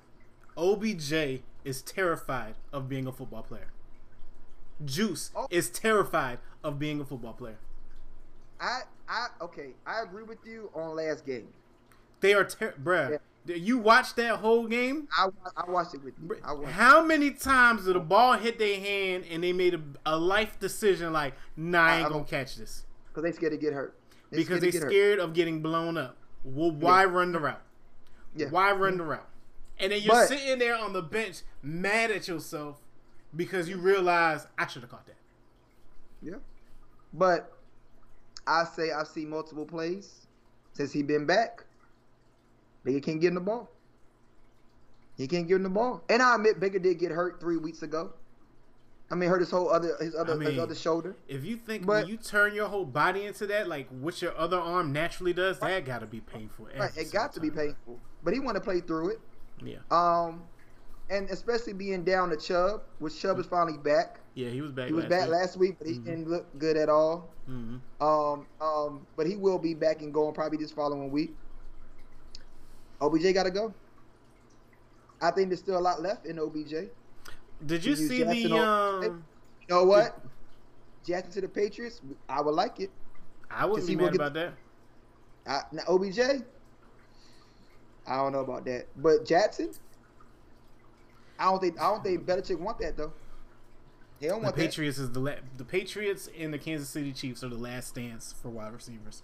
[0.58, 3.72] OBJ is terrified of being a football player.
[4.84, 5.48] Juice Oh.
[5.52, 7.58] is terrified of being a football player.
[8.60, 9.72] I I okay.
[9.86, 11.48] I agree with you on last game.
[12.20, 13.20] They are, ter- bruh.
[13.46, 15.08] You watched that whole game.
[15.18, 15.28] I
[15.58, 16.38] I watched it with you.
[16.46, 16.72] Watched.
[16.74, 20.60] How many times did the ball hit their hand and they made a, a life
[20.60, 23.96] decision like, nah, I ain't I gonna catch this because they scared to get hurt.
[24.30, 24.92] They because they get hurt.
[24.92, 26.18] scared of getting blown up.
[26.44, 27.62] Well, why run the route?
[28.36, 28.48] Yeah.
[28.50, 29.28] Why run the route?
[29.80, 32.78] And then you're But- sitting there on the bench mad at yourself
[33.36, 35.16] because you realize I should have caught that.
[36.22, 36.36] Yeah.
[37.14, 37.52] But
[38.46, 40.28] I say I've seen multiple plays
[40.74, 41.66] since he been back.
[42.84, 43.70] Baker can't get in the ball.
[45.18, 46.04] He can't give him the ball.
[46.10, 48.14] And I admit Baker did get hurt three weeks ago.
[49.12, 51.16] I mean, hurt his whole other his other I mean, his other shoulder.
[51.28, 54.36] If you think But- when you turn your whole body into that, like what your
[54.38, 56.68] other arm naturally does, that got to be painful.
[56.80, 58.00] Right, it got to be painful.
[58.24, 59.20] But he want to play through it.
[59.64, 60.44] Yeah, Um,
[61.10, 64.22] and especially being down to Chubb, which Chubb is finally back.
[64.34, 64.88] yeah, he was back.
[64.88, 65.32] He was last back week.
[65.32, 66.06] last week, but he Mhm.
[66.06, 67.30] didn't look good at all.
[67.50, 67.80] Mhm.
[68.00, 71.36] Um, um, but he will be back and going probably this following week.
[73.02, 73.74] OBJ got to go.
[75.22, 76.90] I think there's still a lot left in OBJ.
[77.66, 78.58] Did you see Jackson the?
[78.58, 79.24] Um,
[79.62, 80.20] You know what?
[81.06, 82.92] Jackson to the Patriots, I would like it.
[83.50, 84.54] I wouldn't be mad get- about that.
[85.48, 86.20] I, now OBJ,
[88.08, 89.72] I don't know about that, but Jackson,
[91.40, 93.12] I don't think I don't think Belichick want that though.
[94.20, 97.44] He don't The want Patriots is the la- the Patriots and the Kansas City Chiefs
[97.44, 99.24] are the last stance for wide receivers.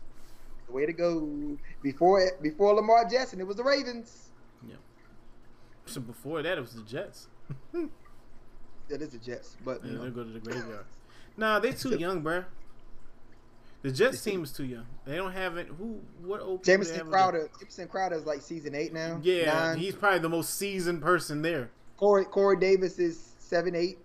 [0.68, 0.74] That.
[0.74, 1.58] Way to go!
[1.82, 4.30] Before before Lamar Jackson, it was the Ravens.
[4.68, 4.76] Yeah.
[5.86, 7.28] So before that, it was the Jets.
[8.90, 10.86] That is the Jets, but Yeah, they go to the graveyard.
[11.36, 12.46] Nah, they too young, bruh.
[13.84, 14.86] The Jets team is too young.
[15.06, 15.68] They don't have it.
[15.68, 16.02] Who?
[16.24, 16.42] What?
[16.42, 17.50] old Jamison Crowder.
[17.60, 19.20] Jamison Crowder is like season eight now.
[19.22, 19.78] Yeah, nine.
[19.78, 21.70] he's probably the most seasoned person there.
[21.98, 24.00] Corey Corey Davis is seven eight.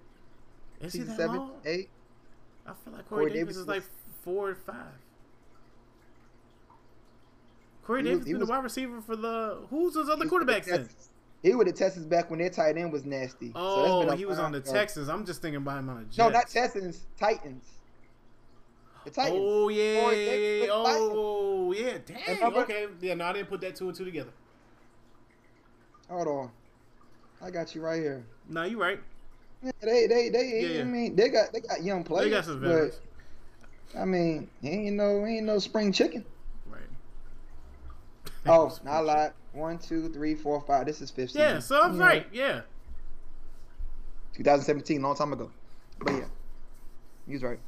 [0.80, 1.52] Is he that seven long?
[1.64, 1.88] eight.
[2.66, 3.82] I feel like Corey, Corey Davis, Davis is like
[4.22, 4.92] four or five.
[7.84, 10.66] Corey Davis was- he been was- the wide receiver for the who's his other quarterbacks
[10.66, 10.88] then?
[11.42, 13.48] He with the Texans back when their tight end was nasty.
[13.52, 14.72] So that's Oh, been he was on the ago.
[14.72, 15.08] Texans.
[15.08, 16.18] I'm just thinking about him on the Jets.
[16.18, 17.04] No, not Texans.
[17.18, 17.64] Titans.
[19.04, 19.40] The Titans.
[19.42, 21.10] Oh yeah, Corey yeah, Davis yeah, Titans.
[21.12, 21.98] oh yeah.
[22.06, 22.36] Dang.
[22.36, 22.86] Remember- Okay.
[23.00, 23.14] Yeah.
[23.14, 24.30] No, I didn't put that two and two together.
[26.08, 26.50] Hold on.
[27.40, 28.24] I got you right here.
[28.48, 29.00] No, you right.
[29.64, 30.80] Yeah, they they they Yeah, yeah.
[30.82, 32.26] I mean they got they got young players.
[32.26, 33.00] They got some veterans.
[33.92, 36.24] but I mean, he ain't no he ain't no spring chicken.
[38.44, 38.54] Right.
[38.54, 39.32] Oh, I lied.
[39.52, 40.86] One, two, three, four, five.
[40.86, 41.42] This is fifth season.
[41.42, 41.58] Yeah.
[41.60, 42.26] So I'm You know, right.
[42.32, 42.62] Yeah.
[44.34, 45.50] 2017, long time ago.
[45.98, 46.24] But yeah,
[47.26, 47.58] he was right.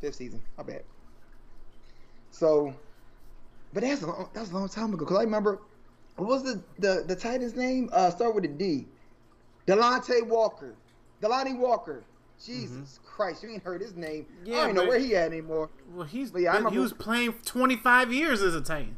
[0.00, 0.42] Fifth season.
[0.58, 0.84] I bet.
[2.30, 2.74] So,
[3.72, 5.04] but that's a long, that's a long time ago.
[5.04, 5.60] Cause I remember,
[6.16, 7.88] what was the the the Titans name?
[7.92, 8.86] Uh, start with a D.
[9.66, 10.74] Delanie Walker.
[11.22, 12.04] Delanie Walker.
[12.44, 14.26] Jesus Christ, you ain't heard his name.
[14.44, 15.70] Yeah, I Yeah, don't know where he at anymore.
[15.92, 18.96] Well, he's But yeah, I been- he was playing 25 years as a Titan.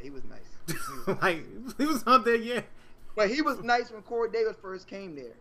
[0.00, 0.40] Yeah, he was nice.
[0.66, 1.22] He was nice.
[1.22, 2.36] like he was out there.
[2.36, 2.62] Yeah.
[3.16, 5.34] but he was nice when Corey Davis first came there.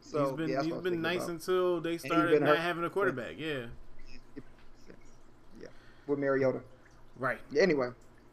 [0.00, 1.30] So he's been yeah, he's what I was been nice about.
[1.30, 2.58] until they started not hurt.
[2.58, 3.34] having a quarterback.
[3.38, 3.66] Yeah.
[5.60, 5.68] Yeah,
[6.06, 6.60] with Mariota.
[7.18, 7.38] Right.
[7.58, 7.88] Anyway.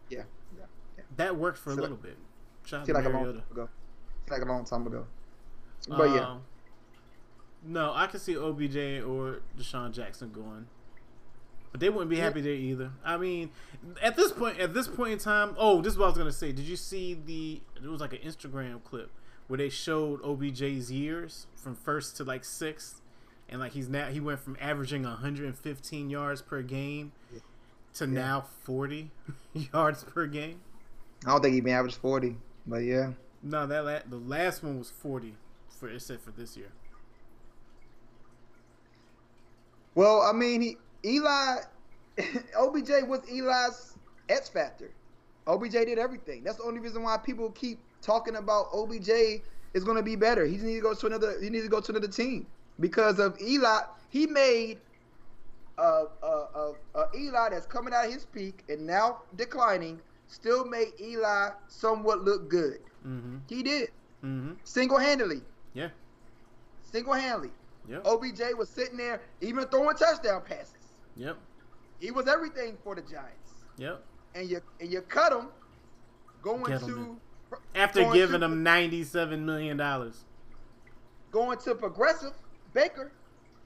[0.09, 0.67] Yeah, anyway,
[1.15, 2.17] That worked for a See, little bit.
[2.65, 3.39] Shout out see like a long Mariota.
[3.39, 3.69] time ago.
[4.27, 5.05] See like a long time ago.
[5.87, 6.41] But yeah, Um,
[7.65, 10.67] No, I can see OBJ or DeSean Jackson going.
[11.73, 12.91] But they wouldn't be happy there either.
[13.03, 13.49] I mean,
[14.01, 16.31] at this point, at this point in time, oh, this is what I was gonna
[16.31, 16.51] say.
[16.53, 17.61] Did you see the?
[17.83, 19.09] It was like an Instagram clip
[19.47, 23.01] where they showed OBJ's years from first to like sixth,
[23.49, 27.11] and like he's now he went from averaging 115 yards per game
[27.95, 28.11] to Yeah.
[28.11, 29.09] now 40
[29.73, 30.61] yards per game.
[31.25, 33.13] I don't think he even averaged forty, but yeah.
[33.41, 35.33] No, that la- the last one was 40
[35.67, 36.71] for it said for this year.
[39.95, 41.57] Well, I mean, he Eli,
[42.57, 43.97] OBJ was Eli's
[44.29, 44.95] X factor.
[45.47, 46.43] OBJ did everything.
[46.43, 49.09] That's the only reason why people keep talking about OBJ
[49.73, 50.45] is going to be better.
[50.45, 51.35] He needs to go to another.
[51.41, 52.47] He needs to go to another team
[52.79, 53.81] because of Eli.
[54.09, 54.79] He made
[55.77, 60.01] uh, uh, uh, uh, Eli that's coming out of his peak and now declining.
[60.27, 62.79] Still made Eli somewhat look good.
[63.05, 63.37] Mm-hmm.
[63.49, 63.89] He did
[64.23, 64.53] Mm-hmm.
[64.63, 65.41] single handedly.
[65.73, 65.89] Yeah.
[66.83, 67.51] Single handedly.
[67.89, 68.05] Yep.
[68.05, 70.72] OBJ was sitting there, even throwing touchdown passes.
[71.15, 71.37] Yep.
[71.99, 73.53] He was everything for the Giants.
[73.77, 74.03] Yep.
[74.35, 75.47] And you and you cut him
[76.41, 76.85] going Gettleman.
[77.51, 80.25] to After Going giving to- him 97 million dollars.
[81.31, 82.33] going to progressive
[82.73, 83.11] Baker,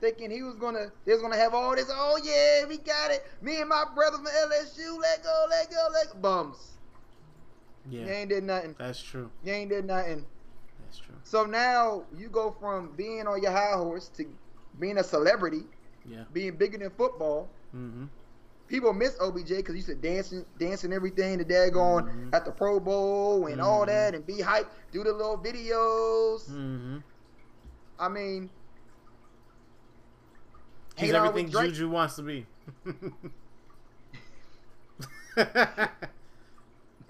[0.01, 1.89] thinking he was gonna they was gonna have all this.
[1.89, 3.25] Oh yeah, we got it.
[3.41, 6.19] Me and my brother from LSU, let go, let go, let go.
[6.19, 6.73] Bums.
[7.89, 8.01] Yeah.
[8.05, 8.75] You ain't did nothing.
[8.77, 9.31] That's true.
[9.45, 10.25] You ain't did nothing.
[10.83, 11.15] That's true.
[11.23, 14.25] So now you go from being on your high horse to
[14.79, 15.63] being a celebrity,
[16.07, 16.23] Yeah.
[16.33, 17.49] being bigger than football.
[17.75, 18.05] Mm-hmm.
[18.67, 22.35] people miss OBJ because he used to dancing, dancing everything, the daggone Mhm.
[22.35, 23.87] at the Pro Bowl and all Mhm.
[23.87, 26.49] that, and be hyped, do the little videos.
[26.49, 26.97] Mm-hmm.
[27.97, 28.49] I mean,
[30.97, 32.45] He's hanging out with everything Juju wants to be.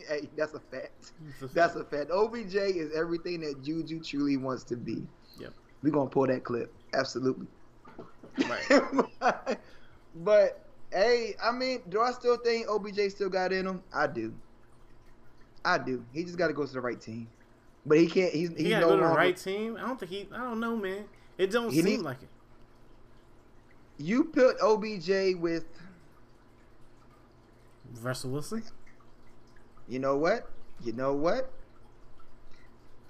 [0.07, 1.11] Hey, that's a fact.
[1.41, 1.75] A That's fact.
[1.75, 2.11] a fact.
[2.11, 5.05] OBJ is everything that Juju truly wants to be.
[5.39, 5.53] Yep.
[5.81, 6.71] We're gonna pull that clip.
[6.93, 7.47] Absolutely.
[8.37, 9.57] Right.
[10.15, 13.83] but hey, I mean, do I still think OBJ still got in him?
[13.93, 14.33] I do.
[15.65, 16.05] I do.
[16.13, 17.27] He just got to go to the right team.
[17.85, 18.33] But he can't.
[18.33, 19.77] He's, He he's gotta no go to the right team.
[19.77, 20.27] I don't think he.
[20.33, 21.05] I don't know, man.
[21.37, 22.29] It don't He seem need- like it.
[23.97, 25.65] You put OBJ with.
[28.01, 28.63] Russell Wilson.
[29.87, 30.49] You know what?
[30.83, 31.49] You know what?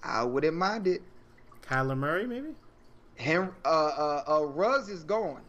[0.03, 1.01] I wouldn't mind it.
[1.67, 2.49] Kyler Murray, maybe.
[3.17, 5.41] Him, uh, uh, uh, Ruggs is gone.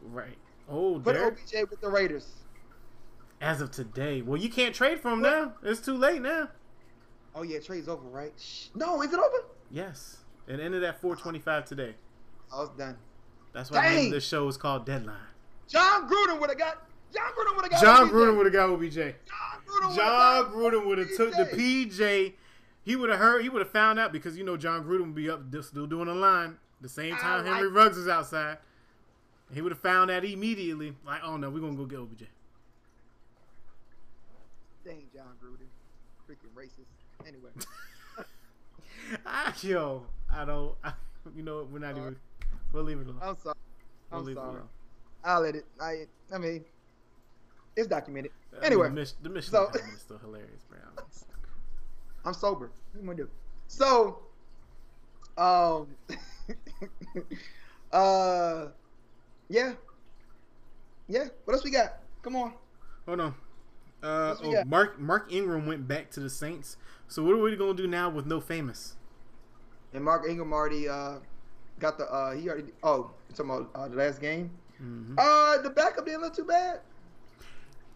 [0.00, 0.38] Right.
[0.68, 1.34] Oh, Put Derek.
[1.34, 2.26] OBJ with the Raiders.
[3.40, 5.54] As of today, well, you can't trade for him now.
[5.62, 6.48] It's too late now.
[7.34, 8.32] Oh yeah, trade's over, right?
[8.38, 8.68] Shh.
[8.74, 9.44] No, is it over?
[9.70, 11.94] Yes, it ended at 4:25 today.
[12.50, 12.96] I was done.
[13.52, 14.10] That's why the Dang.
[14.10, 15.16] this show is called Deadline.
[15.68, 16.86] Jon Gruden would have got.
[17.12, 17.82] Jon Gruden would have got.
[17.82, 18.12] Jon OBJ.
[18.12, 18.94] Gruden would have got OBJ.
[18.94, 19.14] Jon
[19.66, 22.32] Gruden Jon Gruden would have took the PJ.
[22.82, 23.42] He would have heard.
[23.42, 26.08] He would have found out because you know Jon Gruden would be up still doing
[26.08, 28.58] a line the same I time Henry like- Ruggs is outside.
[29.52, 30.94] He would have found that immediately.
[31.04, 32.24] Like, oh no, we're gonna go get OBJ.
[34.84, 35.66] Dang, Jon Gruden,
[36.28, 37.26] freaking racist.
[37.26, 37.50] Anyway,
[39.26, 40.74] Ah, yo, I don't.
[40.84, 40.92] I,
[41.36, 42.16] you know, we're not even.
[42.72, 43.18] We'll leave it alone.
[43.22, 43.56] I'm sorry.
[44.10, 44.60] We'll I'm leave it sorry.
[45.24, 45.64] I'll let it.
[45.80, 46.06] I.
[46.32, 46.64] I mean,
[47.76, 48.30] it's documented.
[48.56, 50.78] Uh, Anyway, the, Mich- the Michigan so- is still hilarious, bro.
[52.24, 52.70] I'm sober.
[52.92, 53.28] What am I do?
[53.68, 54.20] So,
[55.38, 55.88] um,
[57.92, 58.68] uh,
[59.48, 59.72] yeah,
[61.08, 61.24] yeah.
[61.44, 61.98] What else we got?
[62.22, 62.54] Come on.
[63.06, 63.34] Hold on.
[64.02, 64.64] Uh, oh.
[64.66, 66.76] Mark Mark Ingram went back to the Saints.
[67.08, 68.94] So what are we gonna do now with no Jameis?
[69.92, 71.16] And Mark Ingram already uh
[71.78, 74.50] got the uh he already oh talking about uh, the last game.
[74.78, 76.80] hmm Uh, the backup didn't look too bad.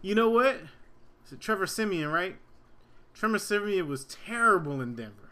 [0.01, 0.57] You know what?
[1.23, 2.37] It's Trevor Siemian, right?
[3.13, 5.30] Trevor Siemian was terrible in Denver.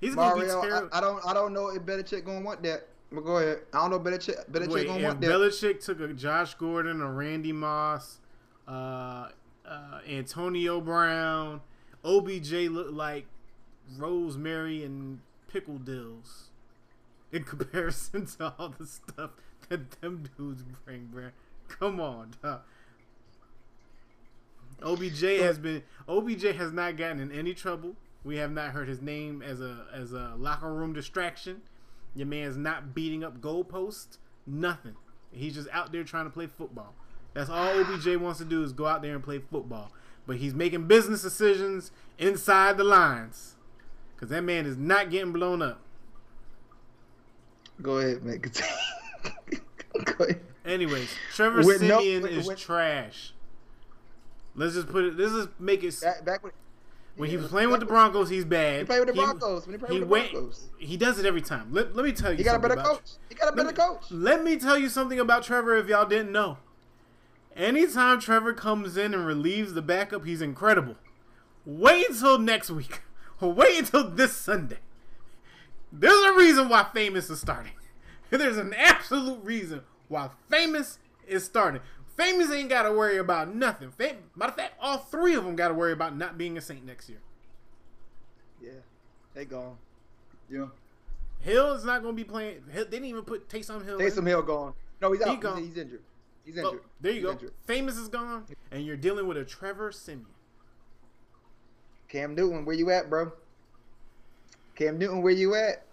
[0.00, 0.88] He's gonna be terrible.
[0.92, 2.86] I, I don't I don't know if Belichick gonna want that.
[3.12, 3.60] But go ahead.
[3.72, 5.30] I don't know Belichick Belichick Wait, gonna want that.
[5.30, 8.18] Belichick took a Josh Gordon, a Randy Moss,
[8.68, 9.28] uh,
[9.66, 11.60] uh, Antonio Brown,
[12.04, 13.26] OBJ looked like
[13.96, 16.50] Rosemary and pickle dills
[17.32, 19.30] in comparison to all the stuff
[19.68, 21.30] that them dudes bring, bro.
[21.68, 22.60] Come on, dog.
[24.82, 27.96] OBJ has been OBJ has not gotten in any trouble.
[28.24, 31.62] We have not heard his name as a as a locker room distraction.
[32.14, 34.18] Your man's not beating up goalposts.
[34.46, 34.96] Nothing.
[35.32, 36.94] He's just out there trying to play football.
[37.34, 39.92] That's all OBJ wants to do is go out there and play football.
[40.26, 43.54] But he's making business decisions inside the lines.
[44.16, 45.80] Cause that man is not getting blown up.
[47.80, 48.40] Go ahead, man.
[50.04, 50.40] go ahead.
[50.66, 53.32] Anyways, Trevor no- Siemian with- is with- trash.
[54.54, 55.16] Let's just put it.
[55.16, 55.98] Let's just make it.
[56.02, 56.52] Back, back when,
[57.16, 58.80] When he was playing with the Broncos, he's bad.
[58.80, 59.66] He played with the He- Broncos.
[59.66, 60.32] When he played he with the went.
[60.32, 60.68] Broncos.
[60.78, 61.68] He does it every time.
[61.72, 62.38] Let, let me tell you.
[62.38, 63.00] He got a better coach.
[63.28, 64.04] He got a better Let me- coach.
[64.10, 66.58] Let me tell you something about Trevor if y'all didn't know.
[67.56, 70.96] Anytime Trevor comes in and relieves the backup, he's incredible.
[71.66, 73.02] Wait until next week.
[73.40, 74.78] Wait until this Sunday.
[75.92, 77.72] There's a reason why Famous is starting.
[78.30, 81.80] There's an absolute reason why Famous is starting.
[82.20, 83.90] Jameis ain't got to worry about nothing.
[83.90, 86.60] Fam- Matter of fact, all three of them got to worry about not being a
[86.60, 87.20] Saint next year.
[88.62, 88.70] Yeah,
[89.34, 89.76] they gone.
[90.50, 90.66] Yeah.
[91.40, 92.62] Hill is not going to be playing.
[92.70, 93.98] Hill, they didn't even put Taysom Hill.
[93.98, 94.06] in.
[94.06, 94.74] Taysom Hill gone.
[95.00, 95.34] No, he's He out.
[95.36, 95.64] He's, gone.
[95.64, 96.02] he's injured.
[96.44, 96.82] He's Oh, injured.
[97.00, 97.32] there you He's go.
[97.32, 97.52] injured.
[97.66, 100.26] Jameis is gone, and you're dealing with a Trevor Siemian.
[102.08, 103.32] Cam Newton, where you at, bro?
[104.74, 105.86] Cam Newton, where you at?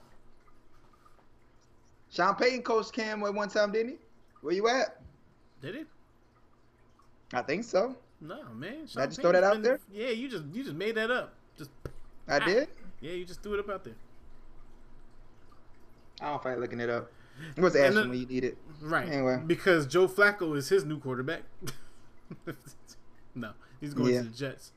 [2.09, 3.97] Sean Payton coached Cam at one time, didn't he?
[4.41, 4.99] Where you at?
[5.61, 5.87] Did it?
[7.33, 7.95] I think so.
[8.21, 8.83] No, man.
[8.83, 9.79] I Sean just throw that out been- there?
[9.91, 11.33] Yeah, you just you just made that up.
[11.57, 11.69] Just
[12.27, 12.45] I Ah.
[12.45, 12.67] did.
[13.01, 13.95] yeah, you just threw it up out there.
[16.21, 17.11] I don't fight looking it up.
[17.55, 18.57] It was asking when you need it.
[18.81, 19.07] Right.
[19.07, 19.41] Anyway.
[19.45, 21.43] Because Joe Flacco is his new quarterback.
[23.35, 24.21] no, he's going Yeah.
[24.23, 24.71] to the Jets.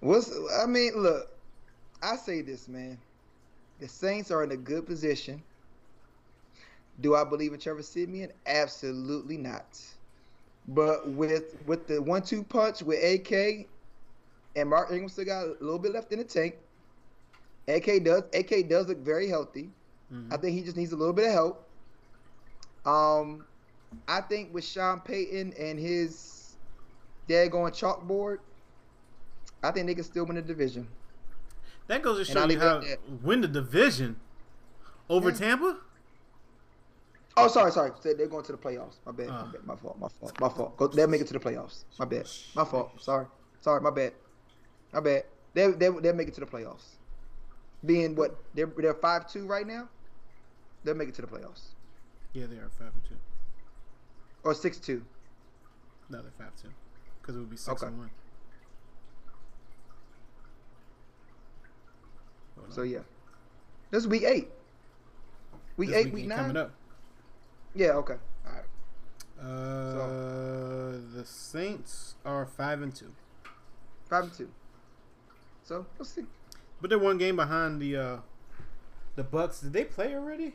[0.00, 1.28] What's I mean, look,
[2.02, 2.98] I say this, man.
[3.80, 5.42] The Saints are in a good position.
[7.00, 8.32] Do I believe in Trevor Siemian?
[8.46, 9.78] Absolutely not.
[10.70, 13.66] But with with the one-two punch with AK
[14.56, 16.56] and Mark Ingram still got a little bit left in the tank.
[17.66, 19.70] AK does AK does look very healthy.
[20.12, 20.32] Mhm.
[20.32, 21.66] I think he just needs a little bit of help.
[22.86, 23.44] Um,
[24.06, 26.56] I think with Sean Payton and his
[27.28, 28.38] daggone chalkboard,
[29.62, 30.86] I think they can still win the division.
[31.88, 32.82] That goes to show you how
[33.22, 34.16] win the division
[35.08, 35.36] over Yeah.
[35.36, 35.78] Tampa.
[37.36, 37.92] Oh, sorry, sorry.
[38.02, 38.96] They're going to the playoffs.
[39.06, 39.28] My bad.
[39.30, 39.44] Ah.
[39.46, 39.64] My bad.
[39.66, 39.98] My fault.
[40.00, 40.40] My fault.
[40.40, 40.76] My fault.
[40.76, 41.84] Go, they'll make it to the playoffs.
[41.98, 42.26] My bad.
[42.54, 43.00] My fault.
[43.00, 43.26] Sorry.
[43.60, 43.80] Sorry.
[43.80, 44.12] My bad.
[44.92, 45.24] My bad.
[45.54, 46.96] They they they'll make it to the playoffs.
[47.84, 49.88] Being what they're they're five two right now.
[50.84, 51.74] They'll make it to the playoffs
[52.32, 53.16] Yeah, they are five and two.
[54.44, 55.02] or six two.
[56.08, 56.68] No, they're five two.
[57.20, 57.88] Because it would be six Okay.
[57.88, 58.10] and one.
[62.58, 62.88] Hold So on.
[62.90, 62.98] yeah,
[63.90, 64.48] this is week eight.
[65.76, 66.38] Week This eight, week week nine.
[66.38, 66.70] coming up.
[67.74, 67.90] Yeah.
[67.92, 68.16] Okay.
[68.46, 68.64] All right.
[69.42, 73.12] Uh, the Saints are five and two,
[74.08, 74.50] Five and two.
[75.62, 76.24] So let's see.
[76.80, 78.16] but they're one game behind the uh,
[79.16, 79.60] the Bucks.
[79.60, 80.54] Did they play already?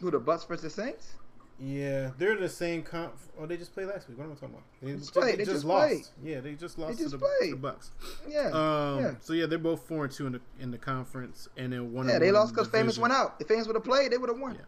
[0.00, 1.14] Who the Bucks versus the Saints?
[1.60, 3.14] Yeah, they're the same comp.
[3.36, 4.16] Oh, they just played last week.
[4.16, 4.62] What am I talking about?
[4.80, 5.38] They, just ju- played.
[5.38, 6.04] They just played.
[6.22, 7.52] Yeah, they just lost they just to the, played.
[7.54, 7.90] the Bucks.
[8.28, 8.50] Yeah.
[8.52, 9.14] Um, yeah.
[9.20, 12.08] so yeah, they're both four and two in the in the conference, and then one.
[12.08, 13.34] Yeah, they lost because Jameis went out.
[13.40, 14.54] If Jameis would have played, they would have won.
[14.54, 14.60] Yeah.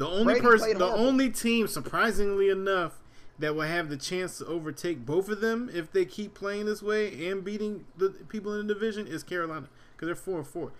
[0.00, 1.06] The only person, the horrible.
[1.08, 2.94] only team, surprisingly enough,
[3.38, 6.82] that will have the chance to overtake both of them if they keep playing this
[6.82, 10.72] way and beating the people in the division is Carolina because they're four and four.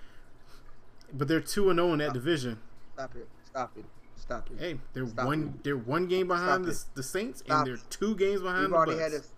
[1.12, 2.60] But they're two and zero in that division.
[2.94, 3.28] Stop it.
[3.44, 3.84] Stop it.
[4.16, 4.58] Stop it.
[4.58, 5.58] Hey, they're Stop one.
[5.64, 8.76] They're one game behind the, the Saints, Stop and they're two games behind We've the
[8.76, 9.02] already Bucks.
[9.02, 9.28] had this.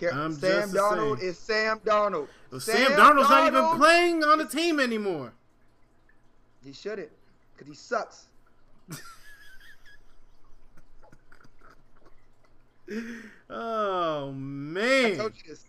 [0.00, 2.28] Car- I'm Sam Darnold is Sam Darnold.
[2.50, 5.34] Well, Sam, Darnold's not even playing on the team anymore.
[6.64, 7.10] He shouldn't,
[7.54, 8.28] because he sucks.
[13.48, 15.12] Oh man!
[15.12, 15.64] I told you this.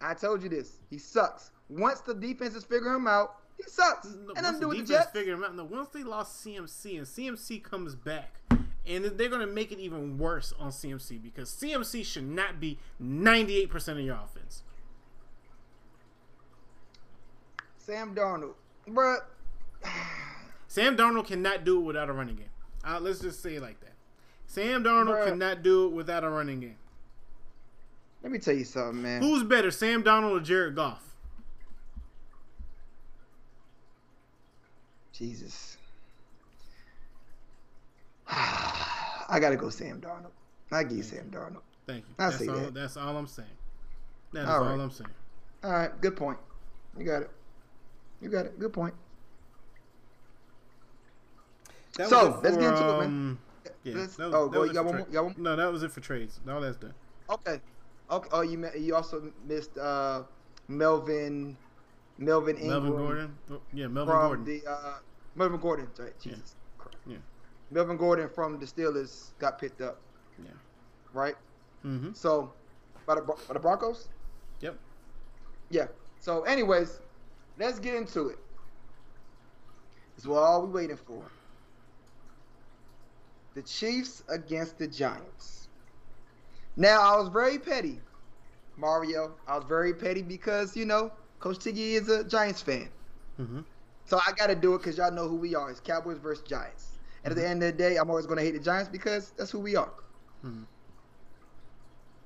[0.00, 0.78] I told you this.
[0.88, 1.50] He sucks.
[1.68, 4.08] Once the defenses figure him out, he sucks.
[4.26, 5.10] No, and I'm doing the Jets.
[5.10, 5.54] Figure him out.
[5.54, 8.40] No, once they lost CMC and CMC comes back,
[8.86, 13.70] and they're gonna make it even worse on CMC because CMC should not be 98
[13.70, 14.62] percent of your offense.
[17.76, 18.54] Sam Darnold,
[18.88, 19.18] bruh.
[20.70, 22.50] Sam Darnold cannot do it without a running game.
[22.84, 23.90] Uh, let's just say it like that.
[24.46, 25.26] Sam Darnold Bruh.
[25.26, 26.76] cannot do it without a running game.
[28.22, 29.20] Let me tell you something, man.
[29.20, 31.02] Who's better, Sam Darnold or Jared Goff?
[35.12, 35.76] Jesus.
[38.28, 40.30] I gotta go Sam Darnold.
[40.70, 41.62] I give you Sam Darnold.
[41.88, 42.14] Thank you.
[42.16, 42.54] I that's see all.
[42.54, 42.74] that.
[42.74, 43.48] That's all I'm saying.
[44.34, 44.80] That is All all, right.
[44.80, 45.10] I'm saying.
[45.64, 46.38] All right, good point.
[46.96, 47.30] You got it.
[48.22, 48.56] You got it.
[48.60, 48.94] Good point.
[52.00, 53.06] That So, was let's for, get into it, man.
[53.06, 53.38] um,
[53.84, 54.64] Yeah, was- oh, that go.
[54.64, 55.06] You it got one more?
[55.06, 55.34] You got one?
[55.36, 56.40] No, that was it for trades.
[56.48, 56.94] All that's done.
[57.28, 57.60] Okay.
[58.10, 58.28] Okay.
[58.32, 60.22] Oh, you you also missed uh,
[60.66, 61.58] Melvin
[62.16, 63.38] Melvin Ingram Melvin Gordon.
[63.50, 64.44] Oh, yeah, Melvin from Gordon.
[64.46, 64.94] the uh,
[65.34, 65.88] Melvin Gordon.
[65.94, 66.32] Sorry, Yeah.
[66.32, 66.56] Jesus.
[66.78, 66.96] Christ.
[67.06, 67.16] Yeah.
[67.70, 69.98] Melvin Gordon from the Steelers got picked up.
[70.42, 70.50] Yeah.
[71.12, 71.36] Right.
[71.84, 72.12] Mm-hmm.
[72.14, 72.50] So,
[73.04, 74.08] by the by the Broncos.
[74.60, 74.78] Yep.
[75.68, 75.88] Yeah.
[76.18, 76.98] So, anyways,
[77.58, 78.38] let's get into it.
[80.16, 81.22] This is what all we waiting for.
[83.54, 85.68] The Chiefs against the Giants.
[86.76, 88.00] Now, I was very petty,
[88.76, 89.38] Mario.
[89.46, 92.90] I was very petty because you know Coach Tiggy is a Giants fan,
[93.38, 93.60] Mm-hmm.
[94.04, 95.70] so I got to do it because y'all know who we are.
[95.70, 96.98] It's Cowboys versus Giants.
[97.24, 99.32] And at the end of the day, I'm always going to hate the Giants because
[99.32, 99.92] that's who we are.
[100.44, 100.66] Mhm.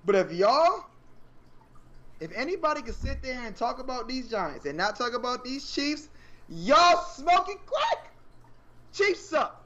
[0.05, 0.85] But if y'all,
[2.21, 5.71] if anybody could sit there and talk about these Giants and not talk about these
[5.71, 6.09] Chiefs,
[6.49, 8.13] y'all smoking crack.
[8.93, 9.64] Chiefs suck.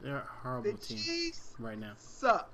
[0.00, 1.92] They're a horrible The team Chiefs right now.
[1.96, 2.50] suck.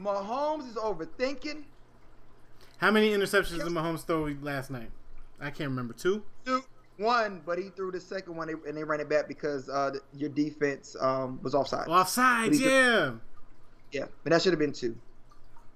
[0.00, 1.62] Mahomes is overthinking.
[2.78, 4.90] How many interceptions did Mahomes throw last night?
[5.38, 5.92] I can't remember.
[5.92, 6.22] Two.
[6.46, 6.64] Two,
[6.96, 10.30] one, but he threw the second one and they ran it back because uh, your
[10.30, 11.88] defense um, was offside.
[11.88, 12.54] Offside.
[12.54, 13.12] Yeah.
[13.92, 14.96] Yeah, but that should have been two.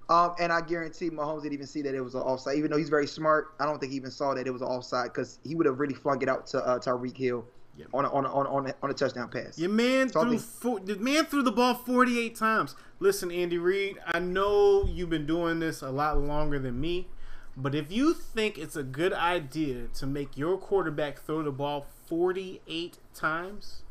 [0.07, 2.57] Um, and I guarantee Mahomes didn't even see that it was an offside.
[2.57, 4.67] Even though he's very smart, I don't think he even saw that it was an
[4.67, 7.45] offside because he would have really flung it out to uh, Tyreek Hill
[7.77, 7.87] Yep.
[7.93, 9.59] on a, on a, on a, on, a, touchdown pass.
[9.59, 12.75] Your man threw four, the man threw the ball 48 times.
[12.99, 17.09] Listen, Andy Reid, I know you've been doing this a lot longer than me,
[17.57, 21.85] but if you think it's a good idea to make your quarterback throw the ball
[22.07, 23.81] 48 times,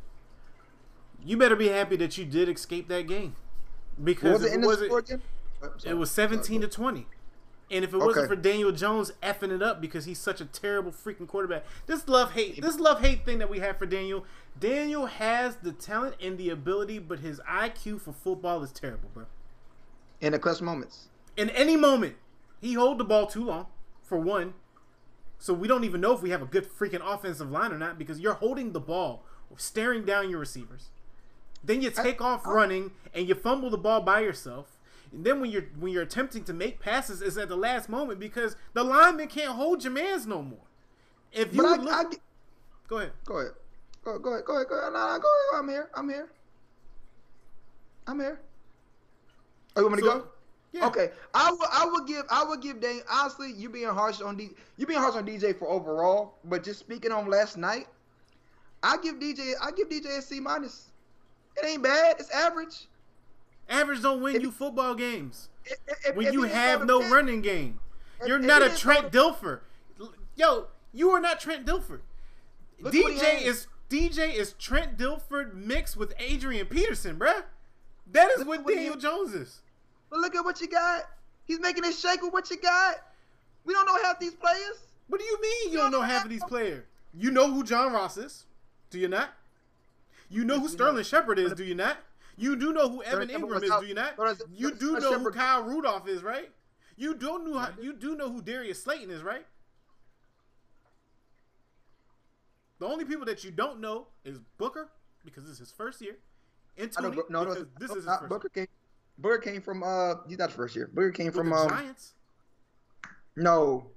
[1.23, 3.35] you better be happy that you did escape that game.
[3.97, 5.21] What Because was it it wasn't, score again?
[5.61, 5.95] Oh, I'm sorry.
[5.95, 7.07] it was 17 to 20.
[7.71, 10.91] And if it wasn't for Daniel Jones effing it up because he's such a terrible
[10.91, 14.23] freaking quarterback, this love hate, this love hate thing that we have for Daniel,
[14.59, 19.25] Daniel has the talent and the ability, but his IQ for football is terrible, bro.
[20.21, 21.07] in the clutch moments.
[21.35, 22.15] In any moment,
[22.61, 23.65] he hold the ball too long,
[24.03, 24.53] for one.
[25.39, 27.97] So we don't even know if we have a good freaking offensive line or not
[27.97, 29.23] because you're holding the ball,
[29.57, 30.89] staring down your receivers.
[31.63, 34.74] Then you take off running and you fumble the ball by yourself.
[35.15, 38.19] And then when you're when you're attempting to make passes, it's at the last moment
[38.19, 40.59] because the lineman can't hold your man's no more.
[41.31, 42.03] If you I, look, I
[42.89, 43.13] go ahead.
[43.23, 43.51] go ahead,
[44.03, 44.93] go, go ahead, go ahead, go ahead.
[44.93, 45.59] No, no, go ahead.
[45.59, 45.89] I'm here.
[45.95, 46.29] I'm here.
[48.07, 48.39] I'm here.
[49.77, 50.27] Oh, you want me to go?
[50.73, 50.87] Yeah.
[50.87, 54.35] Okay, I would I would give I would give Dane honestly you being harsh on
[54.35, 57.87] D you being harsh on DJ for overall, but just speaking on last night,
[58.83, 60.89] I give DJ I give DJ a C minus.
[61.55, 62.17] It ain't bad.
[62.19, 62.87] It's average.
[63.69, 65.49] Average don't win you football games.
[66.13, 67.79] When you have no running game.
[68.25, 69.61] You're not a Trent Dilfer.
[70.35, 71.99] Yo, you are not Trent Dilfer.
[72.79, 77.43] Look DJ is DJ is Trent Dilfer mixed with Adrian Peterson, bruh.
[78.11, 78.95] That is what what Daniel.
[78.95, 79.61] Jones is.
[80.09, 81.03] But look at what you got.
[81.45, 82.95] He's making it shake with what you got.
[83.65, 84.77] We don't know half these players.
[85.07, 86.83] What do you mean you don't know half of these players?
[87.17, 88.45] You know who John Ross is,
[88.89, 89.29] do you not?
[90.29, 91.03] You know who Sterling.
[91.03, 91.97] Shepard is, do you not?
[92.37, 94.13] You do know who Evan Engram is, do you not?
[94.53, 96.49] You do know who Kyle Rudolph is, right?
[96.97, 99.45] You don't know how, you do know who Darius Slayton is, right?
[102.79, 104.89] The only people that you don't know is Booker
[105.23, 106.17] because this is his first year,
[106.77, 108.67] and Toney no, no, this is his first Booker came.
[109.17, 110.89] Booker came from uh, he's not first year.
[110.93, 111.31] Booker came year.
[111.31, 112.13] from With the um, Giants.
[113.37, 113.87] no,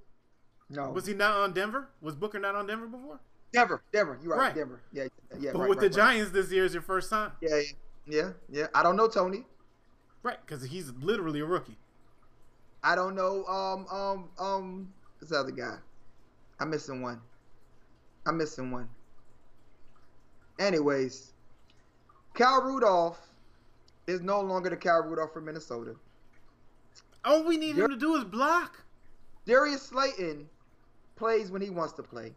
[0.69, 0.91] no.
[0.91, 1.89] Was he not on Denver?
[2.01, 3.19] Was Booker not on Denver before?
[3.51, 4.17] Denver, Denver.
[4.23, 4.55] You're right, Right.
[4.55, 4.81] Denver.
[4.93, 5.03] Yeah,
[5.39, 5.51] yeah.
[5.51, 5.95] But right, with right, the.
[5.95, 7.61] Giants this year is your first time, Yeah, yeah,
[8.09, 8.67] yeah, yeah.
[8.73, 9.45] I don't know Toney.
[10.23, 10.37] right?
[10.45, 11.77] Because he's literally a rookie.
[12.83, 13.45] I don't know.
[13.45, 14.93] Um, um, um.
[15.19, 15.75] This other guy.
[16.59, 17.19] I'm missing one.
[18.25, 18.89] I'm missing one.
[20.59, 21.33] Anyways,
[22.33, 23.19] Cal Rudolph
[24.07, 25.95] is no longer the Cal Rudolph from Minnesota.
[27.23, 28.83] All we need him to do is block.
[29.45, 30.49] Darius Slayton
[31.15, 32.33] plays when he wants to play.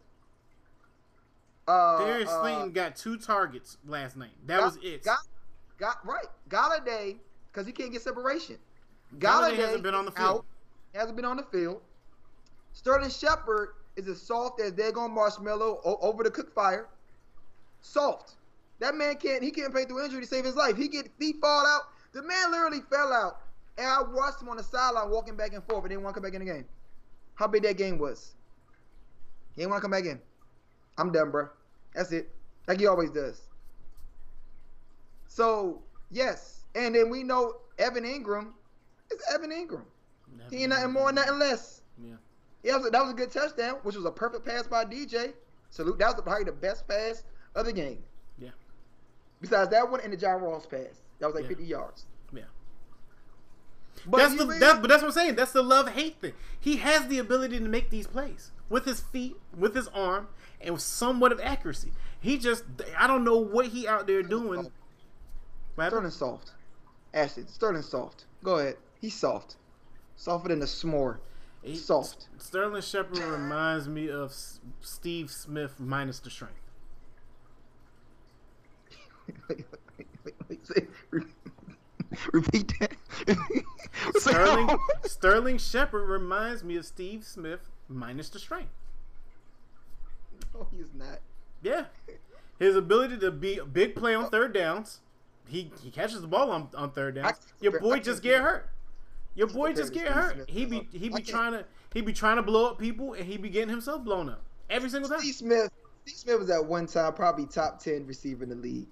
[1.67, 4.31] Uh, Darius uh, Slayton got two targets last night.
[4.45, 5.03] That Ga- was it.
[5.03, 5.15] Ga-
[5.77, 6.25] Ga- right.
[6.49, 7.17] Golladay,
[7.51, 8.57] because he can't get separation.
[9.17, 10.27] Golladay Golladay hasn't been on the field.
[10.39, 10.45] out,
[10.93, 11.81] hasn't been on the field.
[12.73, 16.87] Sterling Shepard is as soft as daggone marshmallow o- over the cook fire.
[17.81, 18.33] Soft.
[18.79, 19.43] That man can't.
[19.43, 20.75] He can't pay through injury to save his life.
[20.75, 21.83] He get he fall out.
[22.13, 23.41] The man literally fell out,
[23.77, 26.21] and I watched him on the sideline walking back and forth, and didn't want to
[26.21, 26.65] come back in the game.
[27.35, 28.33] How big that game was.
[29.55, 30.19] He didn't want to come back in.
[30.97, 31.49] I'm done, bro.
[31.95, 32.29] That's it.
[32.67, 33.41] Like he always does.
[35.33, 35.81] So
[36.11, 38.49] yes, and then we know Evan Engram
[39.11, 39.81] is Evan Engram.
[40.51, 41.81] He ain't nothing more, nothing less.
[41.99, 42.13] Yeah.
[42.61, 44.85] Yeah, that was, a, that was a good touchdown, which was a perfect pass by
[44.85, 45.33] DJ.
[45.71, 45.97] Salute.
[45.97, 47.23] That was probably the best pass
[47.55, 48.03] of the game.
[48.37, 48.49] Yeah.
[49.41, 51.49] Besides that one and the John Ross pass, that was like Yeah.
[51.49, 52.05] 50 yards.
[52.31, 52.43] Yeah.
[54.05, 55.35] But that's the really- but that's what I'm saying.
[55.35, 56.33] That's the love hate thing.
[56.59, 60.27] He has the ability to make these plays with his feet, with his arm,
[60.61, 61.91] and with somewhat of accuracy.
[62.19, 62.63] He just
[62.97, 64.71] I don't know what he out there doing.
[65.75, 66.11] What happened?
[66.11, 66.51] Sterling soft.
[67.13, 67.49] Acid.
[67.49, 68.25] Sterling soft.
[68.43, 68.77] Go ahead.
[68.99, 69.55] He's soft.
[70.15, 71.17] Softer than a s'more.
[71.61, 72.27] He- soft.
[72.37, 76.59] Sterling Shepard reminds me of S- Steve Smith minus the strength.
[79.49, 79.65] wait,
[79.97, 80.07] wait,
[80.49, 80.59] wait,
[81.11, 81.27] wait,
[82.31, 82.95] Repeat that.
[84.17, 88.71] Sterling Sterling Shepard reminds me of Steve Smith minus the strength.
[90.53, 91.19] No, he's not.
[91.61, 91.85] Yeah.
[92.59, 94.99] His ability to be a big play on third downs.
[95.47, 97.33] He he catches the ball on, on third down.
[97.59, 98.69] Your boy just get hurt.
[99.35, 100.49] Your boy just get hurt.
[100.49, 103.37] He be he be trying to he be trying to blow up people and he
[103.37, 105.19] be getting himself blown up every single time.
[105.19, 105.71] Steve Smith.
[106.05, 108.87] Steve Smith was at one time probably top ten receiver in the league.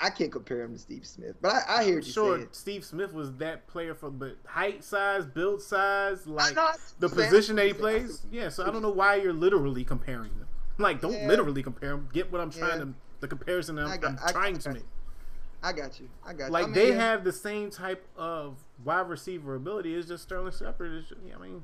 [0.00, 2.48] I can't compare him to Steve Smith, but I, I hear you're Sure, saying.
[2.52, 6.56] Steve Smith was that player for, but height, size, build size, like
[6.98, 8.26] the position that he plays.
[8.30, 10.48] Yeah, so I don't know why you're literally comparing them.
[10.78, 11.28] Like, don't Yeah.
[11.28, 12.08] literally compare them.
[12.12, 12.84] Get what I'm trying Yeah.
[12.86, 14.82] to, the comparison I'm, I I'm trying I to make.
[15.64, 16.10] I got you.
[16.24, 16.52] I got you.
[16.52, 19.94] Like I mean, they have the same type of wide receiver ability.
[19.94, 21.06] It's just Sterling Shepard.
[21.34, 21.62] I mean,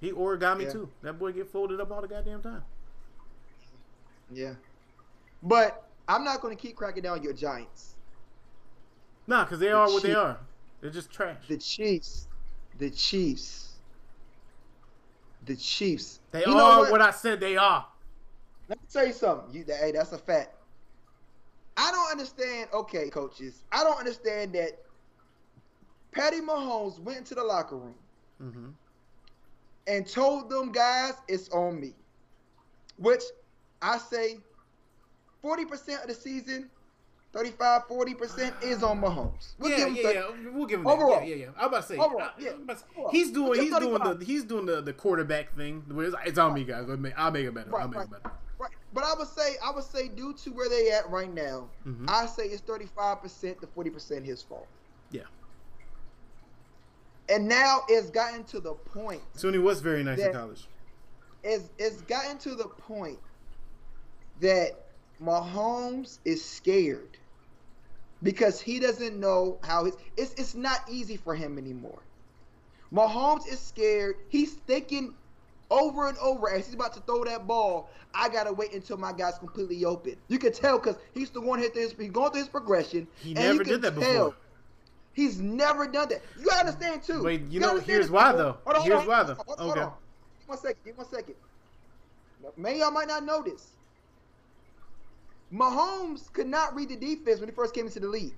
[0.00, 0.72] he origami Yeah.
[0.72, 0.88] too.
[1.02, 2.64] That boy get folded up all the goddamn time.
[4.32, 4.54] Yeah.
[5.44, 7.94] But I'm not going to keep cracking down your Giants.
[9.28, 10.38] Nah, because they The are what they are.
[10.80, 11.46] They're just trash.
[11.46, 12.26] The Chiefs.
[12.78, 13.74] The Chiefs.
[15.44, 16.18] The Chiefs.
[16.32, 16.90] They You know are what?
[16.90, 17.00] what?
[17.00, 17.86] I said they are.
[18.68, 19.54] Let me tell you something.
[19.54, 20.55] You, hey, that's a fact.
[21.76, 22.68] I don't understand.
[22.72, 23.64] Okay, coaches.
[23.72, 24.78] I don't understand that
[26.12, 27.94] Patty Mahomes went into the locker room
[28.42, 28.66] Mm-hmm.
[29.86, 31.94] and told them guys it's on me.
[32.98, 33.22] Which
[33.80, 34.38] I say
[35.42, 36.68] 40% of the season,
[37.32, 39.54] 35, 40% is on Mahomes.
[39.58, 40.50] We'll yeah, give him yeah, 30 yeah.
[40.52, 41.20] We'll give him Overall.
[41.20, 41.26] that.
[41.28, 41.50] Yeah, yeah, yeah.
[41.58, 41.96] I'm about to say.
[41.98, 42.50] Overall, yeah.
[42.50, 43.60] About to say- he's doing.
[43.60, 44.24] He's doing the.
[44.24, 45.84] He's doing the, the quarterback thing.
[45.90, 46.84] It's, it's on me, guys.
[46.88, 47.70] I'll make, I'll make it better.
[47.70, 48.06] Right, I'll make right.
[48.06, 48.34] it better.
[48.58, 48.70] Right.
[48.96, 52.08] But I would say I would say due to where they at right now, Mhm.
[52.08, 54.66] I say it's 35% to 40% his fault.
[55.10, 55.24] Yeah.
[57.28, 59.20] And now it's gotten to the point.
[59.34, 60.66] Sooney was very nice in college.
[61.44, 63.18] It's it's gotten to the point
[64.40, 64.86] that
[65.22, 67.18] Mahomes is scared
[68.22, 72.00] because he doesn't know how his it's it's not easy for him anymore.
[72.90, 74.16] Mahomes is scared.
[74.30, 75.14] He's thinking
[75.70, 77.90] over and over as he's about to throw that ball.
[78.14, 80.16] I gotta wait until my guy's completely open.
[80.28, 83.06] You can tell because he's the one hit his he's going through his progression.
[83.16, 84.00] He and never did that tell
[84.30, 84.36] before.
[85.12, 86.22] He's never done that.
[86.38, 87.22] You gotta understand too.
[87.22, 88.38] Wait, you gotta know, here's this, why, people.
[88.38, 88.58] though.
[88.64, 89.34] Hold on, hold Here's on, why, though.
[89.34, 89.62] hold on, Okay.
[89.62, 89.92] hold on.
[90.38, 90.76] Give me one second.
[90.84, 91.34] Give me one second.
[92.56, 93.70] Many y'all might not know this.
[95.52, 98.34] Mahomes could not read the defense when he first came into the league.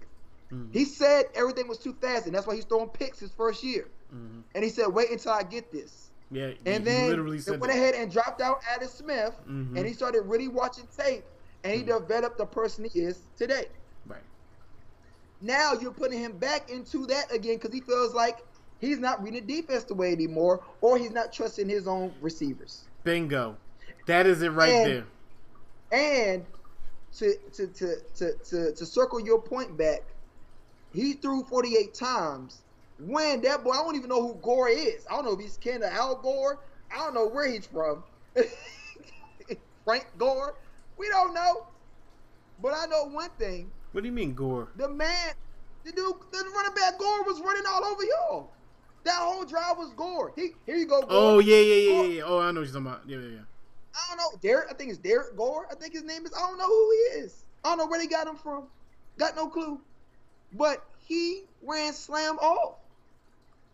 [0.53, 0.73] Mhm.
[0.73, 3.89] He said everything was too fast, and that's why he's throwing picks his first year.
[4.15, 4.43] Mhm.
[4.55, 7.73] And he said, "Wait until I get this." Yeah, And he then literally said went
[7.73, 7.79] that.
[7.79, 9.77] ahead and dropped out Adam Smith, Mhm.
[9.77, 11.25] and he started really watching tape,
[11.65, 12.01] and he Mhm.
[12.01, 13.69] developed the person he is today.
[14.07, 14.23] Right.
[15.41, 18.45] Now you're putting him back into that again because he feels like
[18.79, 22.85] he's not reading defense the way anymore, or he's not trusting his own receivers.
[23.05, 23.57] Bingo.
[24.07, 25.07] That is it right And- there.
[25.91, 26.47] And
[27.17, 30.03] to to, to to to to circle your point back,
[30.93, 32.61] he threw 48 times.
[32.99, 35.07] When that boy, I don't even know who Gore is.
[35.09, 36.59] I don't know if he's kin to Al Gore.
[36.93, 38.03] I don't know where he's from.
[39.85, 40.57] Frank Gore.
[40.97, 41.67] We don't know.
[42.61, 43.71] But I know one thing.
[43.93, 44.69] What do you mean, Gore?
[44.77, 45.35] The man,
[45.85, 48.51] the dude, the running back Gore was running all over y'all.
[49.05, 50.33] That whole drive was Gore.
[50.35, 51.09] He, here you go, Gore.
[51.11, 52.05] Oh yeah, yeah, yeah, Gore.
[52.05, 52.23] yeah, yeah.
[52.27, 53.03] Oh, I know what you're talking about.
[53.07, 53.41] Yeah, yeah, yeah.
[53.95, 54.39] I don't know.
[54.43, 55.69] Derek, I think it's Derrick Gore.
[55.71, 56.33] I think his name is.
[56.35, 57.45] I don't know who he is.
[57.65, 58.65] I don't know where they got him from.
[59.19, 59.81] Got no clue.
[60.53, 62.75] But he ran slam off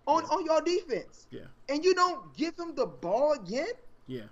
[0.06, 0.28] on Yeah.
[0.36, 1.26] on your defense.
[1.30, 1.46] Yeah.
[1.68, 3.72] And you don't give him the ball again.
[4.06, 4.24] Yeah,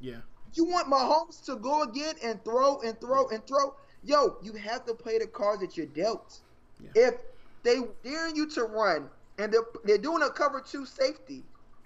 [0.00, 0.16] yeah.
[0.54, 3.74] You want Mahomes to go again and throw and throw and throw.
[4.02, 6.40] Yo, you have to play the cards that you're dealt.
[6.82, 6.90] Yeah.
[6.94, 7.14] If
[7.62, 9.08] they daring you to run
[9.38, 11.44] and they're, they're doing a cover two safety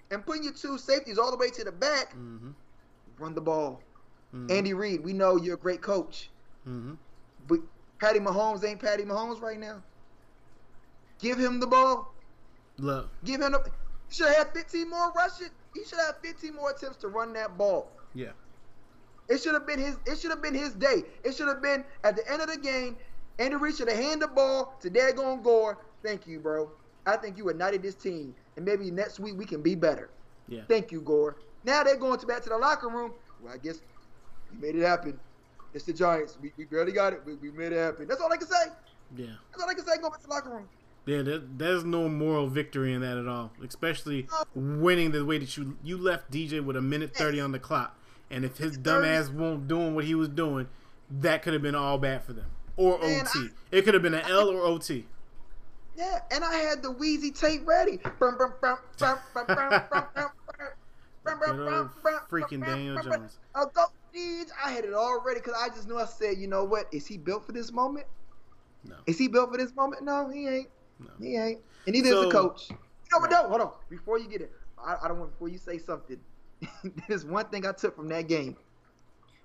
[0.09, 2.51] and putting your two safeties all the way to the back, Mm-hmm.
[3.19, 3.81] run the ball.
[4.33, 4.49] mm-hmm.
[4.51, 6.31] Andy Reid, we know you're a great coach,
[6.67, 6.93] Mm-hmm.
[7.47, 7.59] but
[7.99, 9.83] Patty Mahomes ain't Patty Mahomes right now.
[11.19, 12.14] Give him the ball.
[12.77, 13.63] Look, Give him the.
[14.09, 15.47] He should have 15 more rushing.
[15.73, 17.91] He should have 15 more attempts to run that ball.
[18.13, 18.31] yeah,
[19.29, 19.97] It should have been his.
[20.05, 21.03] It should have been his day.
[21.23, 22.97] It should have been at the end of the game.
[23.39, 25.77] Andy Reid should have handed the ball to Dagon Gore.
[26.03, 26.71] Thank you, bro.
[27.05, 30.09] I think you ignited this team, and maybe next week we can be better.
[30.47, 30.61] yeah.
[30.67, 31.35] Thank you, Gore.
[31.63, 33.13] Now they're going to back to the locker room.
[33.43, 33.81] Well, I guess
[34.53, 35.19] you made it happen.
[35.73, 36.37] It's the Giants.
[36.41, 37.21] We, we barely got it.
[37.25, 38.07] We, we made it happen.
[38.07, 38.67] That's all I can say.
[39.17, 39.25] Yeah.
[39.51, 39.97] That's all I can say.
[40.01, 40.69] Go back to the locker room.
[41.05, 43.51] Yeah, there, there's no moral victory in that at all.
[43.63, 47.59] Especially winning the way that you you left DJ with a minute thirty on the
[47.59, 47.97] clock,
[48.31, 50.67] and if his dumbass won't doing what he was doing,
[51.09, 52.47] that could have been all bad for them
[52.77, 53.39] or Man, OT.
[53.39, 55.05] I, it could have been an I, L or OT.
[55.97, 57.99] Yeah, and I had the Wheezy tape ready.
[62.29, 63.39] freaking Daniel Jones.
[63.55, 63.85] I go,
[64.63, 66.87] I had it all ready because I just knew I said, you know what?
[66.91, 68.05] Is he built for this moment?
[68.83, 68.95] No.
[69.07, 70.03] Is he built for this moment?
[70.03, 70.67] No, he ain't
[70.99, 71.09] no.
[71.19, 71.59] He ain't.
[71.85, 72.69] And neither is So- the coach.
[72.69, 72.77] You
[73.19, 73.27] know?
[73.27, 73.71] No, hold on.
[73.89, 74.51] Before you get it,
[74.83, 76.19] I, I don't want before you say something.
[77.07, 78.57] There's one thing I took from that game.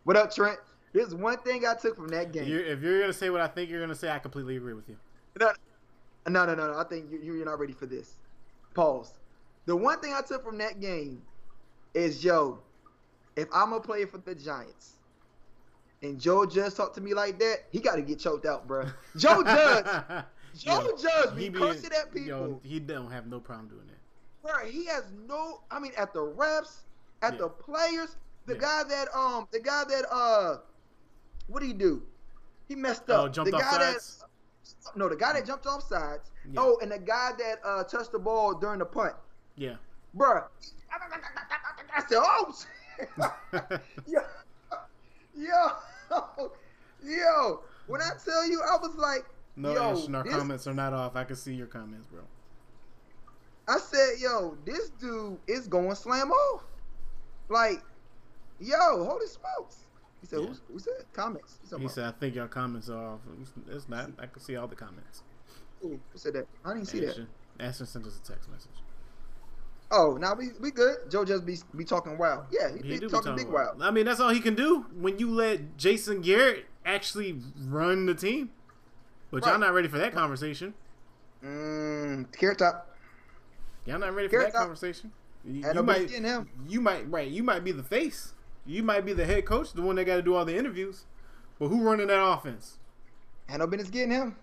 [0.05, 0.59] What up, Trent?
[0.93, 2.49] There's one thing I took from that game.
[2.49, 4.89] You're, if you're gonna say what I think you're gonna say, I completely agree with
[4.89, 4.97] you.
[5.39, 5.53] No,
[6.29, 6.79] no, no, no, no.
[6.79, 8.17] I think you, you're not ready for this.
[8.75, 9.13] Pause.
[9.67, 11.23] The one thing I took from that game
[11.95, 12.59] is, yo,
[13.37, 14.95] if I'm a player for the Giants,
[16.03, 18.87] and Joe Judge talked to me like that, he got to get choked out, bro.
[19.17, 19.87] Joe Judge,
[20.61, 22.27] Yo, Judge he be- cursing at people.
[22.27, 23.97] Yo, he don't have no problem doing that.
[24.43, 25.61] Bro, he has no.
[25.71, 26.81] I mean, at the refs,
[27.23, 27.39] at Yeah.
[27.41, 28.61] the players, the Yeah.
[28.61, 30.59] guy that um, the guy that uh,
[31.47, 32.03] what did he do?
[32.69, 33.21] He messed up.
[33.25, 34.19] Oh, jumped the off guy sides?
[34.85, 36.31] that no, the guy that jumped off sides.
[36.51, 36.61] Yeah.
[36.63, 39.15] Oh, and the guy that uh touched the ball during the punt,
[39.57, 39.77] Yeah.
[40.17, 40.45] Bruh.
[41.95, 42.55] I said, oh,
[44.07, 44.21] yo,
[45.37, 46.53] yo,
[47.03, 47.63] yo.
[47.87, 49.25] When I tell you, I was like,
[49.57, 51.17] No, yo, Ashton, our this- comments are not off.
[51.17, 52.21] I can see your comments, bro.
[53.69, 56.63] I said, yo, this dude is going slam off.
[57.49, 57.83] Like,
[58.59, 59.85] yo, holy smokes.
[60.21, 60.47] He said, Yeah.
[60.49, 61.05] who's, who's that?
[61.13, 61.59] Comments.
[61.63, 63.21] He said, said, I think your comments are off.
[63.69, 64.11] It's- not.
[64.19, 65.23] I can see all the comments.
[65.81, 66.47] who said that?
[66.65, 67.11] I didn't see that.
[67.11, 67.29] Ashton,
[67.61, 68.71] Ashton sent us a text message.
[69.93, 71.11] Oh, now we we good.
[71.11, 72.45] Joe just be be talking wild.
[72.53, 73.83] Yeah, he, He be do be talking big about- wild.
[73.83, 78.15] I mean, that's all he can do when you let Jason Garrett actually run the
[78.15, 78.51] team.
[79.31, 80.75] But y'all not ready for that conversation.
[81.45, 82.97] Mmm, carrot top.
[83.87, 84.63] Y'all not ready for that top.
[84.63, 85.13] conversation.
[85.45, 86.51] You, you might, business getting him.
[86.69, 87.29] you might, right?
[87.29, 88.35] You might be the face.
[88.67, 91.07] You might be the head coach, the one that got to do all the interviews.
[91.59, 92.79] But who running that offense?
[93.47, 94.37] Had no business getting him.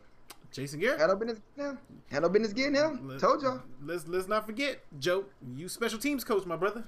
[0.51, 0.99] Jason Garrett.
[0.99, 1.77] Had no business getting him.
[2.09, 3.07] Had no business getting him.
[3.07, 3.61] Let- Told y'all.
[3.83, 5.25] Let's let's not forget, Joe.
[5.55, 6.83] You special teams coach, my brother.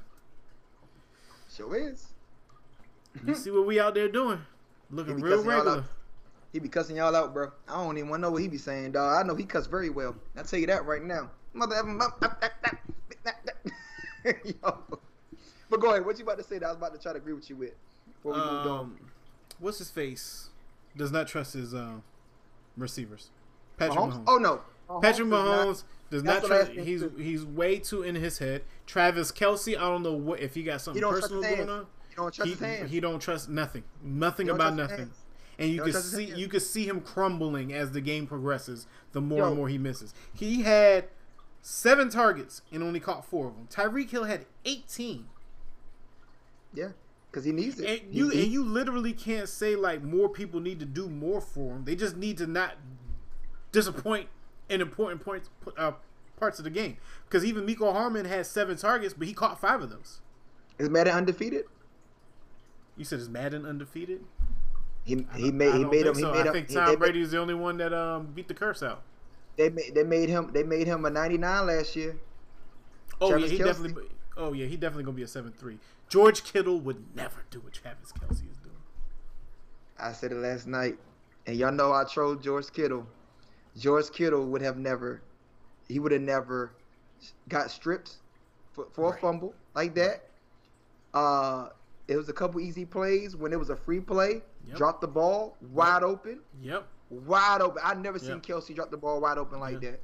[1.55, 2.07] Sure is.
[3.25, 4.39] You see what we out there doing?
[4.91, 5.83] Looking real regular.
[6.51, 7.51] He be cussing y'all out, bro.
[7.67, 9.23] I don't even want to know what he be saying, dog.
[9.23, 10.15] I know he cuss very well.
[10.35, 11.29] I tell you that right now.
[11.53, 11.75] Mother.
[14.25, 14.77] Yo.
[15.69, 16.05] But go ahead.
[16.05, 17.55] What you about to say that I was about to try to agree with you
[17.55, 17.73] with?
[18.15, 18.79] Before we moved on.
[18.79, 18.99] Um,
[19.59, 20.49] what's his face?
[20.97, 21.97] Does not trust his uh,
[22.75, 23.29] receivers.
[23.77, 24.13] Patrick Mahomes?
[24.13, 24.23] Mahomes.
[24.27, 24.61] Oh no.
[25.01, 26.71] Patrick Mahomes does not what I trust.
[26.71, 28.63] He's he's way too in his head.
[28.87, 31.79] Travis Kelce, I don't know what if he got something trust personal going on.
[32.09, 32.91] You don't trust He, his hands.
[32.91, 33.83] he don't trust nothing.
[34.03, 34.97] Nothing about nothing.
[34.97, 35.15] hands.
[35.59, 38.87] And you don't can see you can see him crumbling as the game progresses.
[39.11, 39.47] The more Yo.
[39.49, 40.13] and more he misses.
[40.33, 41.09] He had
[41.61, 43.67] seven targets and only caught four of them.
[43.69, 45.27] Tyreek Hill had eighteen.
[46.73, 46.89] Yeah,
[47.29, 48.03] because he needs it.
[48.03, 51.41] And you he- and you literally can't say like more people need to do more
[51.41, 51.83] for him.
[51.85, 52.75] They just need to not
[53.71, 54.29] disappoint
[54.69, 55.91] in important points uh,
[56.37, 56.97] parts of the game.
[57.27, 60.21] Because even Mecole Hardman had seven targets, but he caught five of those.
[60.77, 61.65] is Madden undefeated?
[62.95, 64.23] You said is Madden undefeated?
[65.03, 66.15] He he made he made him.
[66.15, 66.27] so.
[66.27, 66.53] He made I him.
[66.53, 69.01] think Tom Brady is the only one that um beat the curse out.
[69.57, 72.15] they made they made him they made him a 99 last year.
[73.21, 73.65] Oh Travis yeah, he Kelce.
[73.65, 74.03] definitely.
[74.37, 75.77] Oh yeah, he definitely gonna be a seven three.
[76.09, 78.75] George Kittle would never do what Travis Kelce is doing.
[79.99, 80.97] I said it last night,
[81.45, 83.05] and y'all know I trolled George Kittle.
[83.77, 85.21] George Kittle would have never,
[85.87, 86.71] he would have never
[87.47, 88.13] got stripped
[88.71, 89.17] for, for Right.
[89.17, 90.23] a fumble like that.
[91.13, 91.69] Uh,
[92.07, 94.41] it was a couple easy plays when it was a free play.
[94.67, 94.77] Yep.
[94.77, 96.85] Dropped the ball wide open, Yep.
[97.09, 97.81] wide open.
[97.83, 98.43] I never seen Yep.
[98.43, 99.91] Kelce drop the ball wide open like Yeah.
[99.91, 100.01] that,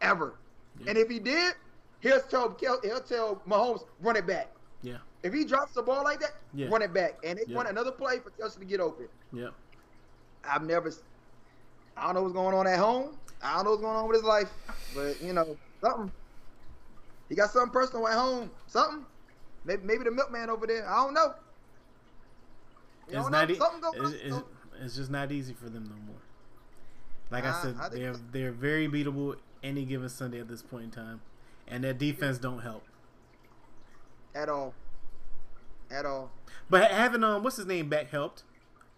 [0.00, 0.34] ever.
[0.78, 0.90] Yeah.
[0.90, 1.54] And if he did,
[2.00, 4.48] he'll tell Kel- he'll tell Mahomes run it back.
[4.82, 4.98] Yeah.
[5.22, 6.68] If he drops the ball like that, Yeah.
[6.68, 7.56] run it back, and they Yeah.
[7.56, 9.08] run another play for Kelce to get open.
[9.32, 9.52] Yep.
[10.44, 10.92] I've never.
[11.96, 13.18] I don't know what's going on at home.
[13.42, 14.50] I don't know what's going on with his life,
[14.94, 16.12] but you know something.
[17.28, 18.50] He got something personal at home.
[18.66, 19.04] Something.
[19.64, 20.88] Maybe maybe the milkman over there.
[20.88, 21.34] I don't know.
[23.12, 23.50] It's not.
[23.50, 23.58] E-
[23.94, 24.36] it's, it's,
[24.82, 26.20] it's just not easy for them no more.
[27.30, 30.84] Like I Nah, said, I they're they're very beatable any given Sunday at this point
[30.84, 31.20] in time,
[31.68, 32.84] and their defense don't help.
[34.34, 34.74] at all.
[35.90, 36.30] At all.
[36.68, 38.44] But having um, what's his name back helped.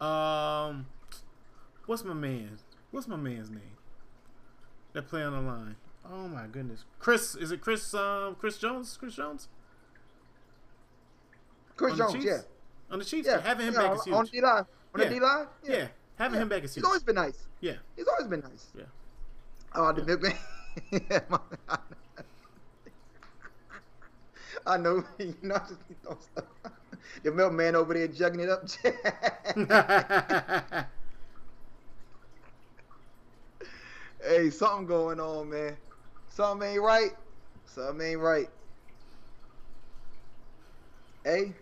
[0.00, 0.86] Um,
[1.86, 2.58] what's my man?
[2.90, 3.76] What's my man's name?
[4.92, 5.76] That play on the line.
[6.10, 7.34] Oh my goodness, Chris.
[7.34, 7.94] Is it Chris?
[7.94, 8.96] Um, Chris Jones.
[8.98, 9.48] Chris Jones
[11.76, 12.38] Chris Jones, yeah,
[12.92, 13.26] on the Chiefs.
[13.26, 13.40] yeah.
[13.40, 14.30] having him yeah, back on, is huge.
[14.30, 14.64] the D line.
[14.94, 15.08] On Yeah.
[15.08, 15.88] the D line, yeah.
[16.16, 16.42] having Yeah.
[16.42, 17.46] him back is He's always been nice.
[17.60, 17.76] Yeah.
[17.96, 18.68] He's always been nice.
[18.76, 18.84] Yeah.
[19.74, 20.36] Oh, the milkman.
[24.66, 25.02] I know.
[25.18, 26.44] You know, I just throwing stuff.
[27.22, 28.68] The milkman over there jugging it up.
[34.24, 35.76] hey, something going on, man.
[36.28, 37.10] Something ain't right.
[37.66, 38.48] Something ain't right.
[41.24, 41.52] Hey,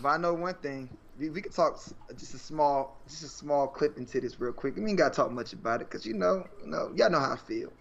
[0.00, 0.88] but I know one thing.
[1.18, 1.80] We, we could talk
[2.18, 4.76] just a small, just a small clip into this real quick.
[4.76, 7.32] We ain't gotta talk much about it, cause you know, you know, y'all know how
[7.32, 7.72] I feel.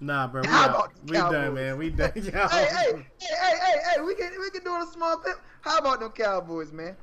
[0.00, 0.42] nah, bro.
[0.42, 0.92] We, How out.
[1.06, 1.78] we done, man.
[1.78, 2.12] We done.
[2.14, 5.36] Hey, hey, hey, hey, hey, hey, we can we can do a small clip.
[5.62, 6.96] How about them Cowboys, man?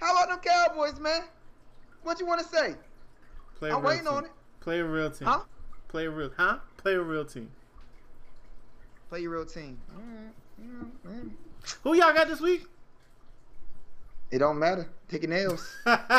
[0.00, 1.22] How about them Cowboys, man?
[2.02, 2.74] What you want to say?
[3.56, 4.14] Play I'm real waiting team.
[4.14, 4.30] on it.
[4.60, 5.28] Play a real team.
[5.28, 5.40] Huh?
[5.88, 6.30] Play a real.
[6.36, 6.58] Huh?
[6.76, 7.50] Play a real team.
[9.08, 9.80] Play your real team.
[9.94, 11.24] All right.
[11.82, 12.66] Who y'all got this week?
[14.34, 14.88] It don't matter.
[15.08, 15.76] Taking L's.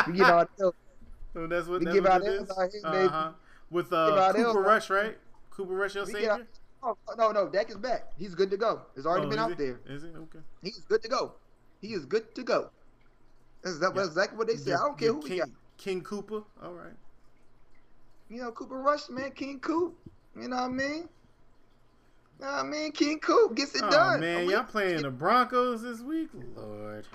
[0.08, 0.74] We give out L's.
[1.34, 3.06] So that's what We that's give what out it L's out here, baby.
[3.08, 3.32] Uh-huh.
[3.70, 5.18] With uh, Cooper L's, Rush, right?
[5.50, 6.32] Cooper Rush, your We get savior.
[6.32, 6.42] out-
[6.88, 8.14] Oh, no, no, Dak is back.
[8.16, 8.84] He's good to go.
[8.96, 9.56] It's already Oh, been out he?
[9.56, 9.80] there.
[9.88, 10.40] Is he okay?
[10.62, 11.34] He's good to go.
[11.82, 12.70] He is good to go.
[13.64, 14.04] That's, that, Yeah.
[14.06, 14.68] exactly what they said.
[14.68, 15.50] Your- I don't care your who King, we got.
[15.78, 16.44] King Cooper.
[16.64, 16.94] All right.
[18.30, 19.98] You know, Cooper Rush, man, King Coop.
[20.40, 21.10] You know what I mean?
[22.40, 22.92] You know what I mean?
[22.92, 24.20] King Coop gets it Oh done.
[24.22, 27.06] man, y'all playing the Broncos this week, Lord.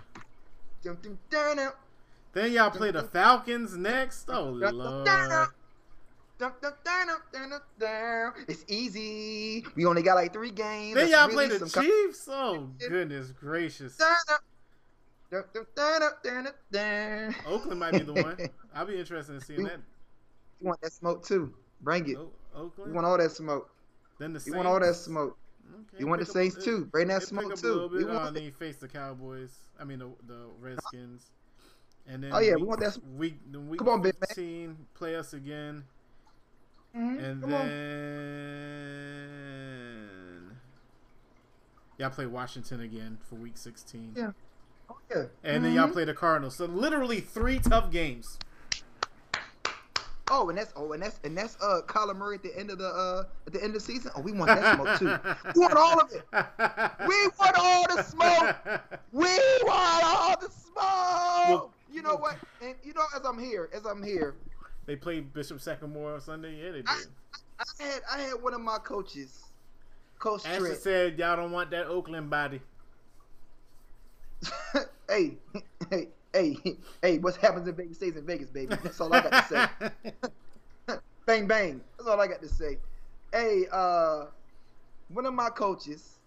[2.32, 4.28] Then y'all play the Falcons next.
[4.30, 5.08] Oh Lord.
[8.48, 9.64] It's easy.
[9.76, 10.94] We only got like three games.
[10.94, 12.28] Then y'all really play the Chiefs.
[12.30, 13.96] Oh goodness gracious.
[17.46, 18.36] Oakland might be the one.
[18.74, 19.80] I'll be interested in seeing that.
[20.60, 21.54] You want that smoke too?
[21.82, 22.16] Bring it.
[22.16, 22.30] O-
[22.86, 23.70] You want all that smoke.
[24.18, 24.56] Then the You Saints.
[24.56, 25.36] want all that smoke.
[25.80, 26.84] Okay, You want the pick up- Saints it- too.
[26.86, 27.66] Bring that smoke too.
[27.72, 29.56] little We want Uh, then you face the Cowboys.
[29.78, 31.30] I mean the the Redskins.
[32.06, 34.76] And then Oh, yeah, we week, want that- week, then week Come on, big man.
[34.94, 35.84] play us again.
[36.96, 37.66] Mhm, And Come on.
[39.30, 40.56] then
[41.98, 44.12] y'all play Washington again for week 16.
[44.16, 44.32] Yeah.
[44.88, 45.26] Oh, yeah.
[45.44, 45.92] And then y'all Mhm.
[45.92, 46.56] play the Cardinals.
[46.56, 48.38] So literally three tough games.
[50.32, 52.78] Oh, and that's oh, and that's and that's uh Kyler Murray at the end of
[52.78, 54.12] the uh at the end of the season.
[54.14, 55.06] Oh, we want that smoke too.
[55.56, 56.22] We want all of it.
[57.08, 58.56] We want all the smoke.
[59.12, 61.74] We want all the smoke.
[61.92, 62.36] You know what?
[62.62, 64.36] And you know, as I'm here, as I'm here,
[64.86, 66.64] They played Bishop Sycamore on Sunday.
[66.64, 66.88] Yeah, they did.
[66.88, 69.44] I had I had one of my coaches,
[70.20, 70.82] Coach Ashley Trent.
[70.82, 72.60] said y'all don't want that Oakland body.
[75.08, 75.34] hey,
[75.90, 76.56] hey, hey,
[77.02, 77.18] hey!
[77.18, 78.76] What happens in Vegas stays in Vegas, baby.
[78.82, 79.90] That's all I got to
[80.88, 80.96] say.
[81.26, 81.80] bang bang.
[81.96, 82.78] That's all I got to say.
[83.32, 84.26] Hey, uh,
[85.08, 86.18] one of my coaches,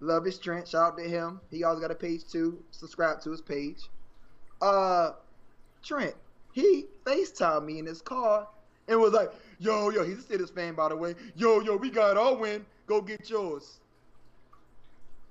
[0.00, 0.68] love his Trent.
[0.68, 1.40] Shout out to him.
[1.50, 2.62] He always got a page too.
[2.70, 3.88] Subscribe to his page.
[4.60, 5.12] Uh,
[5.82, 6.14] Trent,
[6.52, 8.48] he FaceTimed me in his car
[8.88, 11.14] and was like, "Yo, yo, he's a Steelers fan, by the way.
[11.34, 12.64] Yo, yo, we got our win.
[12.86, 13.80] Go get yours."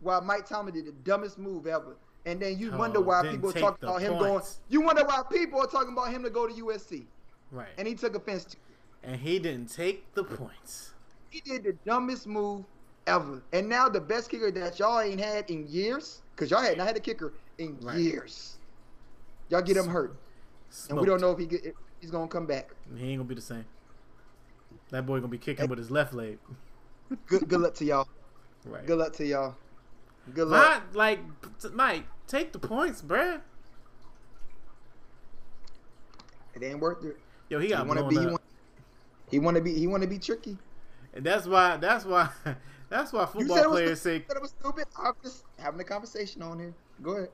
[0.01, 1.95] While Mike Tomlin did the dumbest move ever.
[2.25, 4.41] And then you Oh, wonder why people are talking about him going.
[4.67, 7.05] You wonder why people are talking about him to go to USC,
[7.51, 7.69] Right.
[7.77, 8.57] and he took offense to.
[9.03, 10.93] And he didn't take the points.
[11.29, 12.65] He did the dumbest move
[13.05, 13.43] ever.
[13.53, 16.87] And now the best kicker that y'all ain't had in years, because y'all had not
[16.87, 17.97] had a kicker in Right.
[17.97, 18.57] years.
[19.49, 20.15] Y'all get him hurt,
[20.89, 22.71] and we don't know if he get, if he's gonna come back.
[22.95, 23.65] He ain't gonna be the same.
[24.89, 26.39] That boy gonna be kicking with his left leg.
[27.27, 28.07] Good good luck to y'all.
[28.65, 28.85] Right.
[28.87, 29.55] Good luck to y'all.
[30.33, 30.83] Good luck.
[30.93, 31.19] My, like,
[31.73, 33.41] Mike, take the points, bruh.
[36.53, 37.17] It ain't worth it.
[37.49, 38.15] Yo, he He got want to blown be.
[38.19, 38.31] He up.
[38.31, 38.41] want,
[39.31, 39.73] he want to be.
[39.73, 40.57] He want to be tricky.
[41.13, 41.77] And that's why.
[41.77, 42.29] That's why.
[42.87, 44.15] That's why football said it was players say.
[44.17, 44.85] It was stupid.
[44.97, 46.73] I'm just having a conversation on here.
[47.01, 47.29] Go ahead.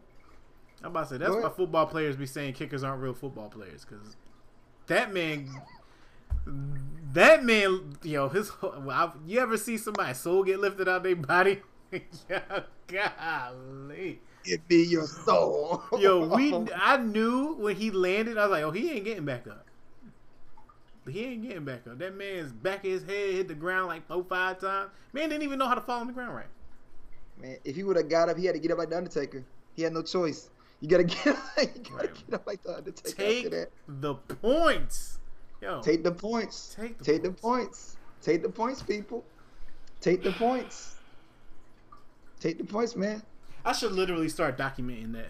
[0.82, 3.86] I'm about to say that's why football players be saying kickers aren't real football players
[3.86, 4.16] because
[4.88, 5.50] that man,
[7.14, 8.50] that man, yo, his.
[8.64, 11.60] I- You ever see somebody's soul get lifted out their body?
[12.88, 14.20] golly.
[14.44, 15.84] It be your soul.
[16.00, 16.54] Yo, we.
[16.76, 18.38] I knew when he landed.
[18.38, 19.66] I was like, oh, he ain't getting back up.
[21.08, 21.98] He ain't getting back up.
[21.98, 24.92] That man's back of his head hit the ground like four, five times.
[25.14, 26.46] Man didn't even know how to fall on the ground right.
[27.42, 29.44] Man, if he would have got up, he had to get up like the Undertaker.
[29.76, 30.50] He had no choice.
[30.80, 32.14] You gotta get, you gotta Right.
[32.28, 33.70] get up like the Undertaker Take after that.
[33.88, 35.18] the points.
[35.62, 36.76] Yo, Take the points.
[36.76, 37.42] Take the Take the points.
[37.42, 37.98] points.
[38.22, 39.24] Take the points, people.
[40.02, 40.96] Take the points.
[42.42, 43.22] Take the points, man.
[43.64, 45.30] I should literally start documenting that.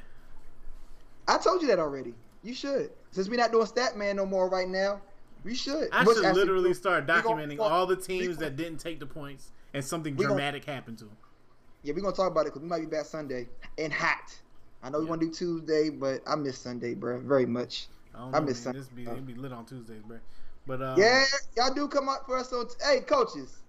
[1.27, 2.13] I told you that already.
[2.41, 2.89] You should.
[3.11, 5.01] Since we're not doing stat man no more right now,
[5.43, 5.89] we should.
[5.91, 10.15] I should literally start documenting all the teams that didn't take the points and something
[10.15, 11.17] we gonna- dramatic happened to them.
[11.83, 14.39] Yeah, we're gonna talk about it because we might be back Sunday and hot.
[14.83, 17.87] I know we want to do Tuesday, but I miss Sunday, bro, very much.
[18.15, 18.73] I don't I know, miss man.
[18.73, 20.17] Sun- This be it be lit on Tuesdays, bro.
[20.67, 21.23] But uh, yeah,
[21.57, 22.67] y'all do come out for us on.
[22.85, 23.60] hey, coaches.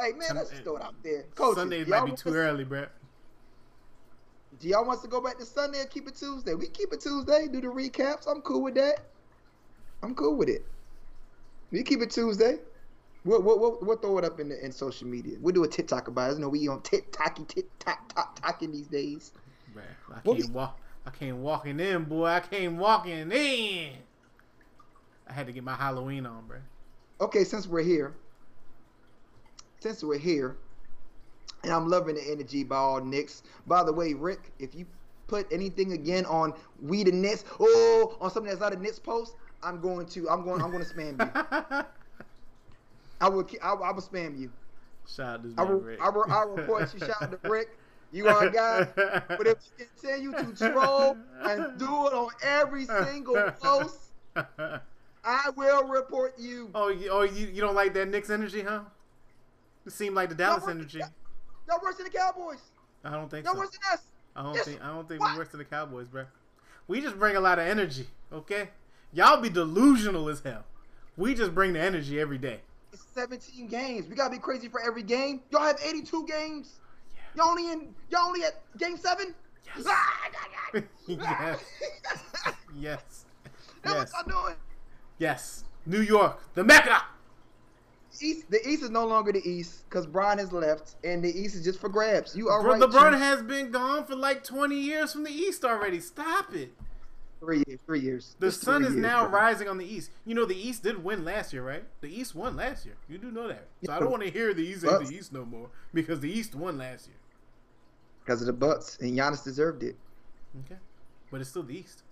[0.00, 1.24] Hey, man, let's just throw it out there.
[1.34, 2.86] Coaches, Sundays might be too early, bro.
[4.58, 6.54] Do y'all want to go back to Sunday or keep it Tuesday?
[6.54, 7.48] We keep it Tuesday.
[7.50, 8.26] Do the recaps.
[8.26, 9.00] I'm cool with that.
[10.02, 10.64] I'm cool with it.
[11.70, 12.58] We keep it Tuesday.
[13.24, 15.36] We'll, we'll, we'll, throw it up in the, in social media.
[15.40, 16.34] We'll do a TikTok about it.
[16.34, 19.32] You know, we on TikToky, TikTok, talk, talking these days.
[19.74, 19.82] Bruh,
[20.14, 20.80] I can't walk.
[21.06, 22.26] I came walking in, boy.
[22.26, 23.92] I came walking in.
[25.28, 26.58] I had to get my Halloween on, bro.
[27.20, 28.14] Okay, since we're here,
[29.80, 30.56] since we're here,
[31.64, 33.42] and I'm loving the energy by all Knicks.
[33.66, 34.86] By the way, Rick, if you
[35.26, 36.52] put anything again on
[36.82, 40.44] we the Knicks, oh, on something that's not a Knicks post, I'm going to, I'm
[40.44, 41.84] going, I'm going to spam you.
[43.20, 44.50] I will, I, will- I will spam you.
[45.06, 46.00] Shout out this I man, Rick.
[46.00, 47.00] I will, I will report you.
[47.00, 47.68] Shout out to Rick.
[48.12, 48.86] You are a guy.
[49.28, 53.96] But if you continue to troll and do it on every single post,
[54.36, 56.70] I will report you.
[56.74, 58.80] oh, you, oh, you, you don't like that Knicks energy, huh?
[59.90, 61.00] It seemed like the Dallas worse- energy.
[61.68, 62.60] Y'all worse than the Cowboys.
[63.04, 63.58] I don't think Y'all so.
[63.58, 64.02] worse than us.
[64.36, 64.64] I don't Yes.
[64.66, 65.32] think I don't think What?
[65.32, 66.26] we're worse than the Cowboys, bro.
[66.86, 68.70] We just bring a lot of energy, okay?
[69.12, 70.64] Y'all be delusional as hell.
[71.16, 72.60] We just bring the energy every day.
[72.92, 74.06] It's 17 games.
[74.06, 75.42] We gotta be crazy for every game.
[75.50, 76.78] Y'all have 82 games.
[77.34, 77.92] Y'all only in.
[78.10, 79.34] Y'all only at game seven.
[79.76, 79.86] Yes.
[79.88, 80.30] Ah,
[81.08, 81.64] yes.
[82.76, 83.24] Yes.
[83.82, 84.24] That's Yes.
[84.28, 84.54] y'all.
[85.18, 85.64] Yes.
[85.84, 87.02] New York, the Mecca.
[88.20, 91.54] East, the East is no longer the East because Brian has left, and the East
[91.54, 92.34] is just for grabs.
[92.36, 92.80] You are Bro, right.
[92.82, 93.20] LeBron Chief.
[93.20, 96.00] has been gone for like 20 years from the East already.
[96.00, 96.72] Stop it.
[97.38, 97.80] three years.
[97.86, 98.36] Three years.
[98.38, 99.40] The Just sun is years, now bro.
[99.40, 100.10] rising on the East.
[100.26, 101.84] You know the East did win last year, right?
[102.00, 102.96] The East won last year.
[103.08, 103.66] You do know that.
[103.84, 106.30] So I don't want to hear the East ain't the East no more because the
[106.30, 107.16] East won last year.
[108.24, 109.96] because of the Bucks, and Giannis deserved it.
[110.66, 110.78] Okay,
[111.30, 112.02] but it's still the East.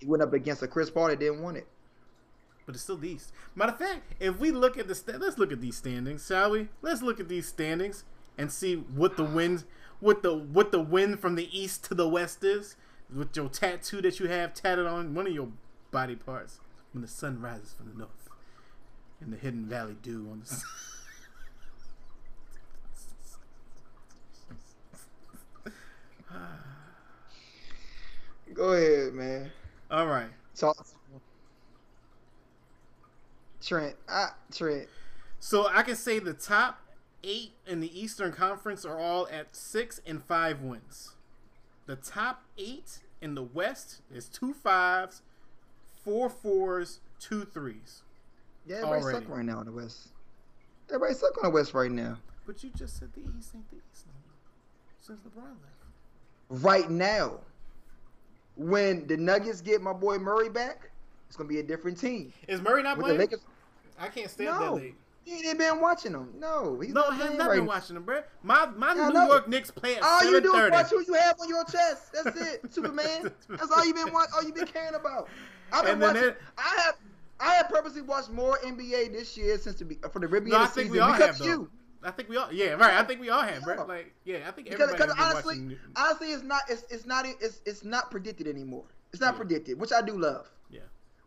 [0.00, 1.66] He went up against a Chris Paul that didn't want it.
[2.70, 3.32] But it's still the East.
[3.56, 6.52] Matter of fact, if we look at the sta- let's look at these standings, shall
[6.52, 6.68] we?
[6.82, 8.04] Let's look at these standings
[8.38, 9.64] and see what the win,
[9.98, 12.76] what the what the win from the East to the West is.
[13.12, 15.48] With your tattoo that you have tatted on one of your
[15.90, 16.60] body parts
[16.92, 18.28] when the sun rises from the north
[19.20, 20.46] and the hidden valley dew on the.
[20.46, 20.64] s-
[28.54, 29.50] Go ahead, man.
[29.90, 30.30] All right.
[30.54, 30.86] Talk.
[33.62, 34.88] Trent, ah, Trent.
[35.38, 36.80] So I can say the top
[37.22, 41.14] eight in the Eastern Conference are all at six and five wins.
[41.86, 45.22] The top eight in the West is two fives,
[46.04, 48.02] four fours, two threes.
[48.66, 49.18] Yeah, everybody Already.
[49.26, 50.08] suck right now in the West.
[50.88, 52.18] Everybody suck on the West right now.
[52.46, 54.30] But you just said the East ain't the East no more
[55.00, 56.64] since LeBron left.
[56.64, 57.40] Right now,
[58.56, 60.89] when the Nuggets get my boy Murray back,
[61.30, 62.32] it's gonna be a different team.
[62.48, 63.20] Is Murray not With playing?
[63.20, 63.40] Lakers,
[64.00, 64.74] I can't stay up that No.
[64.74, 64.96] late.
[65.24, 66.34] you ain't been watching them.
[66.40, 67.70] No, he's No, not I have not right been now.
[67.70, 68.22] watching them, bro.
[68.42, 69.26] My my Yeah, New.
[69.26, 72.12] York Knicks play at All you do is watch who you have on your chest.
[72.12, 73.30] That's it, Superman.
[73.48, 74.30] That's all you been watch.
[74.34, 75.28] All you been caring about.
[75.72, 76.32] I've been watching.
[76.58, 76.96] I have.
[77.38, 80.56] I have purposely watched more NBA this year since the be- uh, for the Caribbean
[80.58, 81.70] No, I season think we all because have you.
[82.02, 82.94] I think we all, yeah, right.
[82.94, 83.74] I think we all have, Yeah.
[83.76, 83.84] bro.
[83.86, 85.78] Like, yeah, I think Because, everybody because honestly, watching.
[85.96, 86.62] honestly, it's not.
[86.68, 87.24] It's, it's not.
[87.26, 88.84] It's it's not predicted anymore.
[89.12, 89.38] It's not Yeah.
[89.38, 90.50] predicted, which I do love.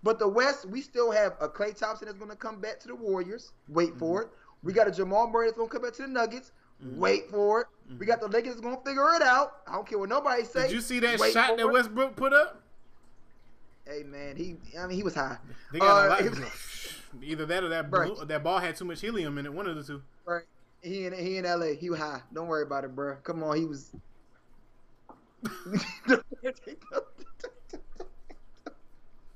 [0.04, 2.88] But the West, we still have a Klay Thompson that's going to come back to
[2.89, 3.54] the Warriors.
[3.70, 4.30] Wait for Mm-hmm.
[4.34, 4.38] it.
[4.64, 6.51] We got a Jamal Murray that's going to come back to the Nuggets.
[6.84, 6.97] Mhm.
[6.97, 7.68] Wait for it.
[7.99, 8.08] We Mhm.
[8.08, 9.62] got the Lakers that's going to figure it out.
[9.68, 10.64] I don't care what nobody say.
[10.64, 11.72] Did you see that Wait shot for that it.
[11.72, 12.62] Westbrook put up?
[13.86, 14.56] Hey man, he.
[14.80, 15.38] I mean, he was high.
[15.74, 16.30] They got Uh, a lot.
[16.30, 16.39] was-
[17.22, 19.54] Either that or that balloon, that ball had too much helium in it.
[19.54, 20.01] One of the two.
[20.26, 20.43] Right.
[20.82, 21.76] He in he in L.A.
[21.76, 22.22] He was high.
[22.34, 23.18] Don't worry about it, bro.
[23.24, 23.91] Come on, he was.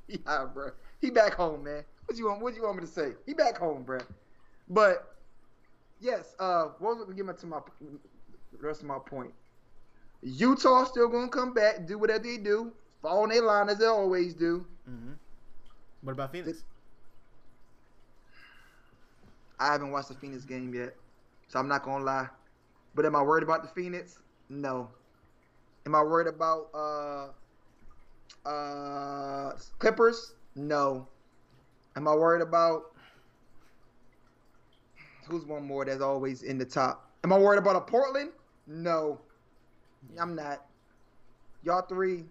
[0.09, 0.71] he high, bro.
[1.01, 1.83] He back home, man.
[2.05, 2.41] What you want?
[2.41, 3.11] What you want me to say?
[3.25, 3.99] He back home, bro.
[4.69, 5.15] But
[5.99, 7.59] yes, uh, what was getting to my
[8.59, 9.33] rest of my point?
[10.21, 13.85] Utah still gonna come back, do whatever they do, fall on their line as they
[13.85, 14.65] always do.
[14.89, 15.13] Mm-hmm.
[16.01, 16.63] What about Phoenix?
[19.59, 20.95] I haven't watched the Phoenix game yet,
[21.47, 22.27] so I'm not gonna lie.
[22.95, 24.19] But am I worried about the Phoenix?
[24.49, 24.89] No.
[25.85, 27.27] Am I worried about uh
[28.47, 30.33] uh Clippers?
[30.55, 31.07] No.
[31.95, 32.91] Am I worried about
[35.27, 37.11] who's one more that's always in the top?
[37.23, 38.31] Am I worried about a Portland?
[38.67, 39.19] No.
[40.19, 40.65] I'm not.
[41.63, 42.23] Y'all three.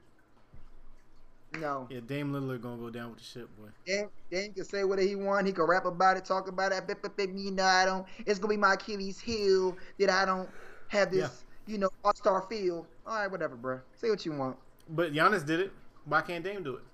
[1.61, 1.87] No.
[1.91, 3.69] Yeah, Dame Lillard gonna go down with the shit, boy.
[3.87, 5.47] Dan, Dan can say whatever he want.
[5.47, 6.85] He can rap about it, talk about it.
[6.87, 8.07] But, but, but, you know, I don't.
[8.27, 10.49] It's gonna be my Achilles heel that I don't
[10.89, 12.87] have this, you know, all star feel.
[13.07, 13.81] All right, whatever, bro.
[13.95, 14.57] Say what you want.
[14.91, 15.73] But Giannis did it.
[16.07, 16.85] Why can't Dame do it?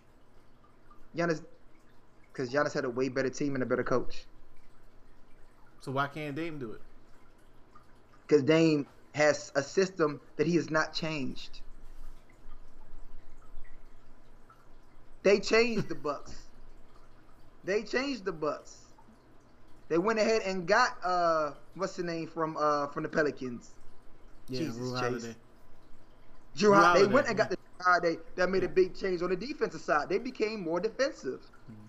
[1.16, 1.44] Giannis,
[2.32, 4.24] because Giannis had a way better team and a better coach.
[5.82, 6.80] So why can't Dame do it?
[8.26, 11.60] Because Dame has a system that he has not changed.
[15.22, 16.48] They changed the Bucks.
[17.64, 18.94] They changed the Bucks.
[19.88, 23.74] They went ahead and got uh what's the name from uh from the Pelicans.
[24.48, 25.02] Yeah, Jesus, Rule Chase.
[25.02, 25.36] Holiday.
[26.56, 27.06] Jrue Jrue Holiday.
[27.06, 30.08] They went and got the Holiday that made a big change on the defensive side.
[30.08, 31.40] They became more defensive.
[31.70, 31.88] Mhm.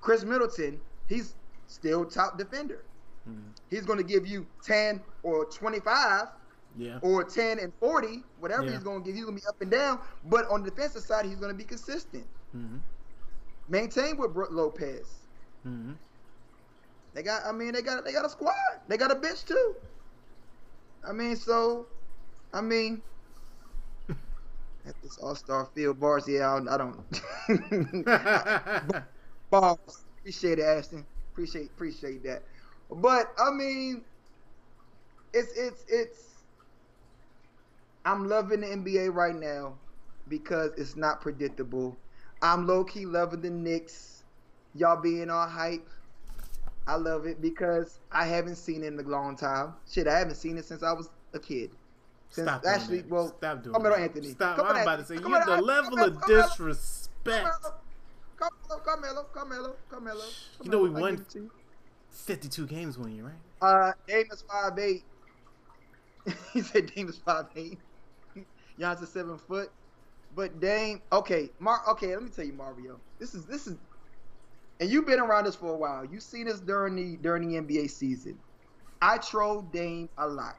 [0.00, 1.34] Khris Middleton, he's
[1.66, 2.84] still top defender.
[3.28, 3.52] Mhm.
[3.70, 6.28] He's going to give you 10 or 25
[6.76, 6.98] Yeah.
[7.02, 8.72] or 10 and 40, whatever Yeah.
[8.72, 10.00] he's going to give you, going to be up and down.
[10.24, 12.26] But on the defensive side, he's going to be consistent.
[12.54, 12.78] Mm-hmm.
[13.68, 15.06] Maintain with Brook Lopez.
[15.66, 15.92] Mm-hmm.
[17.14, 18.52] They got, I mean, they got, they got a squad.
[18.88, 19.76] They got a bench too.
[21.06, 21.86] I mean, so
[22.52, 23.02] I mean,
[24.86, 26.68] at this All Star Field bars, yeah, I don't.
[26.68, 28.04] I don't.
[29.50, 30.04] bars.
[30.20, 31.06] Appreciate it, Ashton.
[31.32, 32.42] Appreciate appreciate that.
[32.90, 34.02] But I mean,
[35.32, 36.30] it's it's it's.
[38.04, 39.74] I'm loving the NBA right now
[40.28, 41.96] because it's not predictable.
[42.42, 44.24] I'm low key loving the Knicks.
[44.74, 45.88] Y'all being all hype.
[46.86, 49.72] I love it because I haven't seen it in a long time.
[49.90, 51.70] Shit, I haven't seen it since I was a kid.
[52.42, 53.10] Stop actually, that.
[53.10, 54.02] well, Stop doing Carmelo that.
[54.02, 54.28] Anthony.
[54.28, 54.58] Stop.
[54.58, 56.42] I'm about to say Come you the level Carmelo, of Carmelo.
[56.48, 57.48] disrespect.
[58.36, 60.24] Carmelo, Carmelo, Carmelo, Carmelo.
[60.62, 61.50] You know we Carmelo, won give it to you.
[62.10, 63.34] 52 games one year, right?
[63.62, 65.04] Uh, Dame is five eight.
[66.52, 67.78] he said Dame is five eight.
[68.78, 69.70] Giannis is seven foot.
[70.34, 72.08] But Dame, okay, Mar, okay.
[72.14, 72.98] Let me tell you, Mario.
[73.20, 73.76] This is this is,
[74.80, 76.04] and you've been around us for a while.
[76.04, 78.36] You've seen us during the during the NBA season.
[79.00, 80.56] I troll Dame a lot.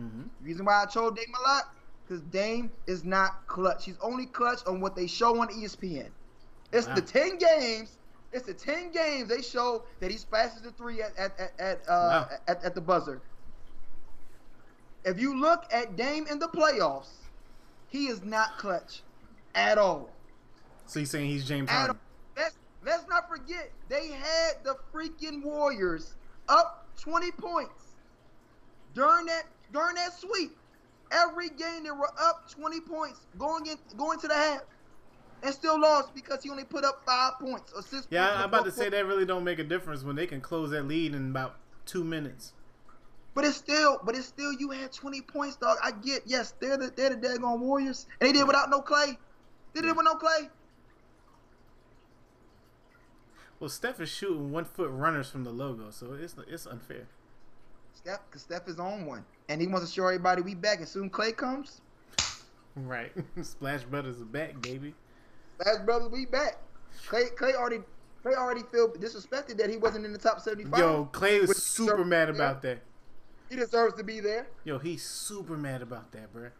[0.00, 0.22] Mm-hmm.
[0.44, 1.64] Reason why I chose Dame a lot,
[2.06, 3.84] because Dame is not clutch.
[3.84, 6.10] He's only clutch on what they show on ESPN.
[6.72, 6.94] It's Wow.
[6.96, 7.98] the ten games.
[8.32, 11.78] It's the ten games they show that he splashes the three at at at at,
[11.88, 12.28] uh, Wow.
[12.48, 13.20] at, at the buzzer.
[15.04, 17.12] If you look at Dame in the playoffs,
[17.86, 19.02] he is not clutch
[19.54, 20.10] at all.
[20.86, 21.98] So you're saying he's James At Harden?
[22.36, 26.14] Let's let's not forget they had the freaking Warriors
[26.48, 27.94] up 20 points
[28.94, 30.56] during that during that sweep.
[31.12, 34.62] Every game they were up 20 points going in going to the half.
[35.42, 38.38] And still lost because he only put up five points or six Yeah.
[38.38, 40.88] I'm about to say that really don't make a difference when they can close that
[40.88, 42.52] lead in about two minutes.
[43.34, 45.76] But it's still, but it's still, you had 20 points, dog.
[45.84, 49.18] I get, yes, they're the they're the daggone Warriors, and they did without no Klay.
[49.74, 50.48] They did it with no Klay.
[53.60, 57.08] Well, Steph is shooting one foot runners from the logo, so it's it's unfair.
[57.94, 60.78] Steph, because Steph is on one, and he wants to show everybody we back.
[60.78, 61.80] And soon Klay comes,
[62.74, 63.12] Right.
[63.42, 64.94] Splash Brothers are back, baby.
[65.58, 66.58] Splash brothers, we back.
[67.08, 67.78] Klay, Klay already,
[68.22, 70.78] Klay already feel disrespected that he wasn't in the top 75.
[70.78, 72.80] Yo, Klay is super mad about that.
[73.48, 74.46] he deserves to be there.
[74.64, 76.50] Yo, he's super mad about that, bro.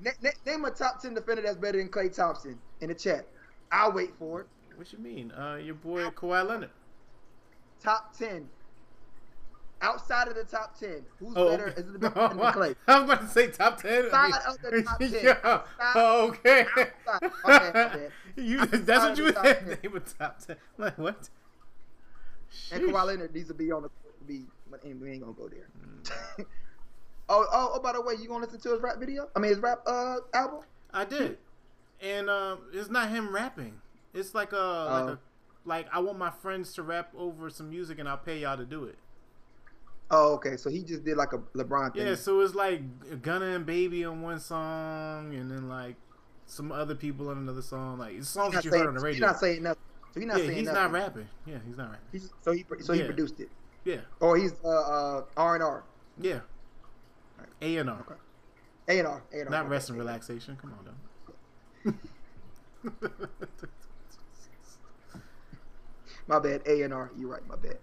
[0.00, 3.26] Na- na- name a top 10 defender that's better than Klay Thompson in the chat.
[3.70, 4.46] I'll wait for it.
[4.76, 5.32] What you mean?
[5.32, 6.70] Uh, your boy Kawhi Leonard.
[7.82, 8.48] Top 10.
[9.82, 11.68] Outside of the top 10, who's Oh, better?
[11.68, 11.80] okay.
[11.82, 12.74] Is it better than Klay?
[12.88, 14.06] I'm about to say top ten.
[14.10, 15.12] Outside of the top 10.
[15.22, 15.60] yeah.
[15.94, 16.66] Oh, okay.
[17.06, 17.76] outside.
[17.76, 19.78] Okay, you, Outside that's what you said.
[19.82, 19.92] 10.
[19.92, 20.56] They top ten.
[20.78, 21.28] Like what?
[22.72, 22.88] And Sheesh.
[22.90, 23.90] Kawhi Leonard needs to be on the
[24.26, 25.68] be, but we ain't gonna go there.
[25.78, 26.10] Mm.
[27.28, 29.28] oh, oh, oh, by the way, you gonna listen to his rap video?
[29.36, 30.60] I mean, his rap uh album?
[30.92, 31.36] I did,
[32.00, 33.74] and um, it's not him rapping.
[34.14, 35.08] It's like a like Oh.
[35.08, 35.18] a
[35.66, 38.64] like I want my friends to rap over some music, and I'll pay y'all to
[38.64, 38.96] do it.
[40.10, 40.56] Oh, okay.
[40.56, 42.06] So he just did like a LeBron thing.
[42.06, 45.96] Yeah, so it's like Gunna and Baby on one song, and then like
[46.46, 47.98] some other people on another song.
[47.98, 49.14] Like it's songs that you not, heard saying, on the radio.
[49.14, 49.82] he's not saying nothing.
[50.14, 50.82] So he's not yeah, saying he's nothing.
[50.82, 51.28] not rapping.
[51.44, 52.06] Yeah, he's not rapping.
[52.12, 53.06] He's, so he so he Yeah.
[53.06, 53.50] produced it,
[53.84, 55.84] Yeah, or he's uh uh R and R,
[56.20, 56.40] yeah.
[57.60, 58.18] A and R,
[58.88, 59.50] A and R, A and R.
[59.50, 59.68] not okay.
[59.70, 60.56] rest and relaxation.
[60.56, 61.92] Come on, though.
[66.28, 66.62] My bad.
[66.66, 67.10] A and R.
[67.16, 67.46] You're right.
[67.48, 67.78] My bad.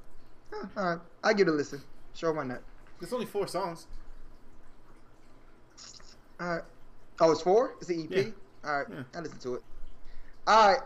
[0.77, 0.99] All right.
[1.23, 1.81] I get a listen.
[2.13, 2.61] Sure, why not?
[3.01, 3.87] It's only four songs.
[6.39, 6.63] All right.
[7.19, 7.75] Oh, it's four.
[7.81, 8.09] It's an EP.
[8.09, 8.31] Yeah.
[8.69, 8.87] All right.
[8.89, 9.03] Yeah.
[9.15, 9.63] I listen to it.
[10.47, 10.81] All right.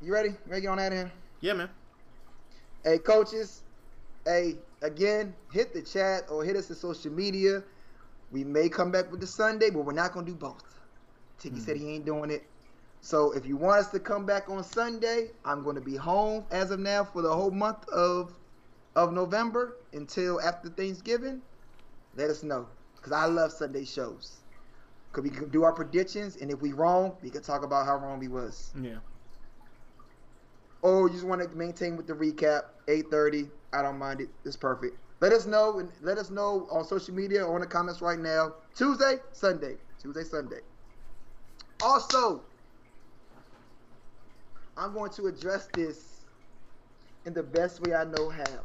[0.00, 0.30] You ready?
[0.46, 1.10] Ready on that in?
[1.40, 1.70] Yeah, man.
[2.84, 3.62] Hey, coaches.
[4.24, 7.62] Hey, again, hit the chat or hit us on social media.
[8.30, 10.62] We may come back with the Sunday, but we're not gonna do both.
[11.38, 11.64] Tiki Mhm.
[11.64, 12.44] said he ain't doing it.
[13.00, 16.70] So if you want us to come back on Sunday, I'm gonna be home as
[16.70, 18.38] of now for the whole month of
[18.98, 21.40] of November until after Thanksgiving.
[22.16, 22.66] Let us know,
[23.00, 24.38] cause I love Sunday shows.
[25.12, 27.96] Cause we can do our predictions, and if we wrong, we can talk about how
[27.96, 28.72] wrong we was.
[28.82, 28.96] Yeah.
[30.82, 33.48] Or you just want to maintain with the recap, 8:30.
[33.72, 34.30] I don't mind it.
[34.44, 34.96] It's perfect.
[35.20, 38.18] Let us know and let us know on social media or in the comments right
[38.18, 38.54] now.
[38.74, 39.76] Tuesday, Sunday.
[40.02, 40.60] Tuesday, Sunday.
[41.82, 42.42] Also,
[44.76, 46.24] I'm going to address this
[47.26, 48.64] in the best way I know how.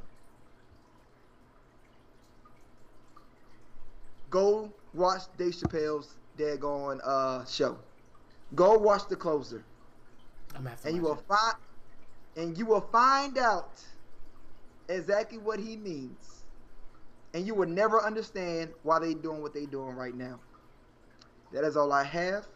[4.34, 7.78] Go watch Dave Chappelle's daggone uh, show.
[8.56, 9.64] Go watch the closer.
[10.56, 11.54] I'm and you will find
[12.36, 13.80] and you will find out
[14.90, 16.46] exactly what he means.
[17.36, 20.40] And you will never understand why they're doing what they're doing right now.
[21.52, 22.48] That is all i have.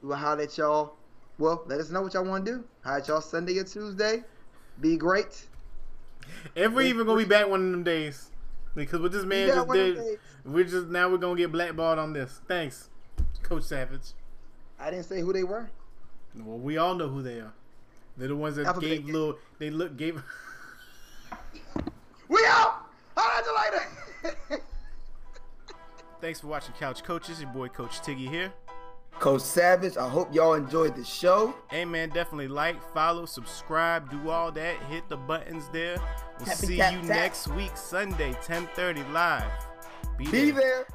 [0.00, 0.94] We will holler at y'all
[1.36, 4.24] well let us know what y'all want to do holler y'all sunday or tuesday?
[4.80, 5.46] Be great.
[6.54, 8.30] If we even gonna be back one of them days.
[8.78, 12.40] Because what this man just did, we're just now we're gonna get blackballed on this.
[12.46, 12.88] Thanks,
[13.42, 14.12] Coach Savage.
[14.78, 15.68] I didn't say who they were.
[16.36, 17.52] Well, we all know who they are.
[18.16, 19.36] They're the ones that gave little.
[19.58, 20.22] They look gave.
[22.28, 22.82] We out.
[23.16, 23.82] Holla
[24.22, 24.60] later.
[26.20, 27.40] Thanks for watching Couch Coaches.
[27.40, 28.52] Your boy Coach Tiggy here.
[29.20, 31.54] Coach Savage, I hope y'all enjoyed the show.
[31.68, 34.76] Hey man, definitely like, follow, subscribe, do all that.
[34.84, 35.96] Hit the buttons there.
[36.38, 37.08] We'll Tappy see tap you tap.
[37.08, 39.50] next week, Sunday, 10:30 live.
[40.16, 40.86] Be there.